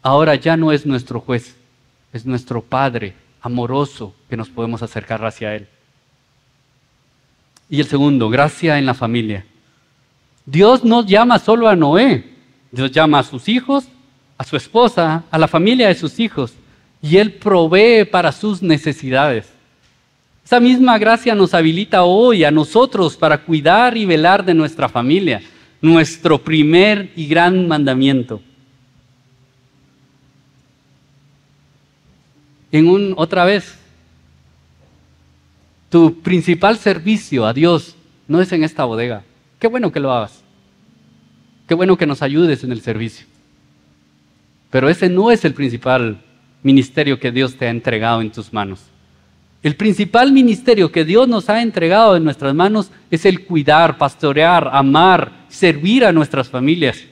ahora 0.03 0.35
ya 0.35 0.57
no 0.57 0.73
es 0.73 0.85
nuestro 0.85 1.21
juez, 1.21 1.55
es 2.13 2.27
nuestro 2.27 2.63
Padre 2.63 3.15
amoroso 3.41 4.15
que 4.29 4.37
nos 4.37 4.49
podemos 4.49 4.83
acercar 4.83 5.25
hacia 5.25 5.55
Él. 5.55 5.69
Y 7.69 7.81
el 7.81 7.87
segundo, 7.87 8.29
gracia 8.29 8.79
en 8.79 8.87
la 8.87 8.95
familia. 8.95 9.45
Dios 10.45 10.85
no 10.85 11.05
llama 11.05 11.39
solo 11.39 11.69
a 11.69 11.75
Noé, 11.75 12.25
Dios 12.71 12.93
llama 12.93 13.21
a 13.21 13.25
sus 13.25 13.49
hijos, 13.49 13.89
a 14.39 14.45
su 14.45 14.57
esposa, 14.57 15.25
a 15.31 15.39
la 15.39 15.49
familia 15.49 15.89
de 15.89 15.95
sus 15.95 16.21
hijos, 16.21 16.55
y 17.03 17.17
Él 17.17 17.33
provee 17.33 18.05
para 18.05 18.33
sus 18.33 18.63
necesidades. 18.63 19.49
Esa 20.45 20.61
misma 20.61 20.97
gracia 20.99 21.35
nos 21.35 21.55
habilita 21.55 22.05
hoy 22.05 22.45
a 22.45 22.53
nosotros 22.53 23.17
para 23.17 23.39
cuidar 23.39 23.97
y 23.97 24.05
velar 24.05 24.45
de 24.45 24.55
nuestra 24.55 24.89
familia, 24.89 25.43
nuestro 25.81 26.39
primer 26.39 27.13
y 27.17 27.27
gran 27.27 27.67
mandamiento. 27.67 28.41
En 32.77 32.89
un, 32.89 33.15
otra 33.17 33.47
vez, 33.47 33.75
tu 35.89 36.21
principal 36.21 36.77
servicio 36.77 37.47
a 37.47 37.55
Dios 37.55 37.97
no 38.29 38.43
es 38.43 38.53
en 38.53 38.65
esta 38.65 38.85
bodega. 38.85 39.23
Qué 39.59 39.67
bueno 39.67 39.91
que 39.91 39.99
lo 39.99 40.13
hagas. 40.13 40.43
Qué 41.67 41.73
bueno 41.73 41.97
que 41.97 42.05
nos 42.05 42.21
ayudes 42.21 42.65
en 42.65 42.73
el 42.73 42.83
servicio. 42.83 43.25
Pero 44.69 44.91
ese 44.91 45.09
no 45.09 45.31
es 45.31 45.47
el 45.47 45.55
principal 45.55 46.23
ministerio 46.63 47.19
que 47.19 47.33
Dios 47.33 47.57
te 47.57 47.67
ha 47.67 47.71
entregado 47.71 48.21
en 48.21 48.31
tus 48.31 48.53
manos. 48.53 48.83
El 49.63 49.75
principal 49.77 50.31
ministerio 50.31 50.93
que 50.93 51.07
Dios 51.07 51.27
nos 51.29 51.49
ha 51.49 51.63
entregado 51.63 52.15
en 52.15 52.25
nuestras 52.25 52.55
manos 52.55 52.91
es 53.11 53.25
el 53.25 53.47
cuidar, 53.47 53.97
pastorear, 53.97 54.69
amar, 54.71 55.47
servir 55.49 56.05
a 56.05 56.13
nuestras 56.13 56.51
familias. 56.51 57.03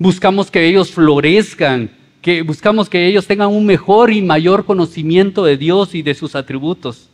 Buscamos 0.00 0.50
que 0.50 0.66
ellos 0.66 0.90
florezcan, 0.90 1.90
que 2.26 2.42
buscamos 2.42 2.90
que 2.90 3.06
ellos 3.06 3.28
tengan 3.28 3.50
un 3.50 3.64
mejor 3.64 4.12
y 4.12 4.20
mayor 4.20 4.64
conocimiento 4.64 5.44
de 5.44 5.56
Dios 5.56 5.94
y 5.94 6.02
de 6.02 6.12
sus 6.12 6.34
atributos. 6.34 7.08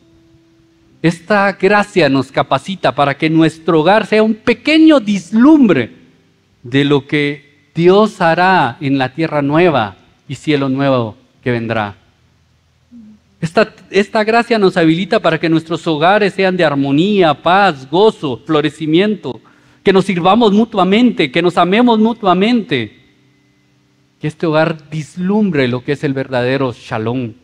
Esta 1.03 1.53
gracia 1.53 2.09
nos 2.09 2.33
capacita 2.33 2.95
para 2.95 3.19
que 3.19 3.29
nuestro 3.29 3.81
hogar 3.81 4.07
sea 4.07 4.23
un 4.23 4.33
pequeño 4.33 5.01
dislumbre 5.01 5.93
de 6.63 6.87
lo 6.87 7.07
que 7.07 7.67
Dios 7.75 8.23
hará 8.23 8.79
en 8.81 8.97
la 8.97 9.13
tierra 9.13 9.43
nueva 9.43 9.99
y 10.29 10.35
cielo 10.35 10.71
nuevo 10.71 11.15
que 11.45 11.51
vendrá. 11.51 11.95
Esta, 13.39 13.71
esta, 13.91 14.25
gracia 14.25 14.59
nos 14.59 14.79
habilita 14.79 15.21
para 15.21 15.39
que 15.39 15.51
nuestros 15.51 15.87
hogares 15.87 16.33
sean 16.33 16.57
de 16.57 16.65
armonía, 16.65 17.35
paz, 17.35 17.87
gozo, 17.91 18.41
florecimiento, 18.47 19.43
que 19.83 19.93
nos 19.93 20.07
sirvamos 20.07 20.55
mutuamente, 20.55 21.31
que 21.31 21.43
nos 21.43 21.59
amemos 21.59 21.99
mutuamente, 21.99 23.02
que 24.23 24.29
este 24.29 24.47
hogar 24.47 24.89
dislumbre 24.89 25.67
lo 25.67 25.83
que 25.83 25.93
es 25.93 26.05
el 26.05 26.15
verdadero 26.15 26.73
shalom, 26.73 27.35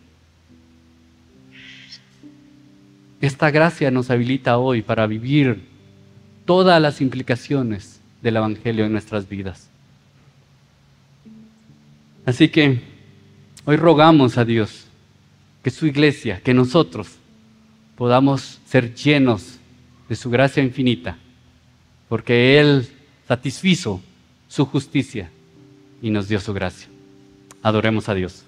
Esta 3.21 3.51
gracia 3.51 3.91
nos 3.91 4.11
habilita 4.11 4.59
hoy 4.59 4.83
para 4.83 5.09
vivir 5.09 5.61
todas 6.45 6.81
las 6.81 7.01
implicaciones 7.01 8.01
del 8.23 8.37
Evangelio 8.37 8.85
en 8.85 8.93
nuestras 8.93 9.29
vidas. 9.29 9.69
Así 12.25 12.49
que 12.49 12.81
hoy 13.65 13.75
rogamos 13.75 14.39
a 14.39 14.45
Dios 14.45 14.87
que 15.65 15.71
su 15.71 15.85
iglesia, 15.85 16.41
que 16.45 16.55
nosotros 16.55 17.17
podamos 17.97 18.61
ser 18.67 18.95
llenos 18.95 19.59
de 20.09 20.15
su 20.15 20.31
gracia 20.31 20.63
infinita, 20.63 21.19
porque 22.09 22.61
Él 22.61 22.87
satisfizo 23.27 24.01
su 24.47 24.65
justicia 24.65 25.29
y 26.03 26.11
nos 26.11 26.29
dio 26.29 26.41
su 26.41 26.55
gracia. 26.55 26.89
Adoremos 27.63 28.09
a 28.09 28.15
Dios. 28.15 28.45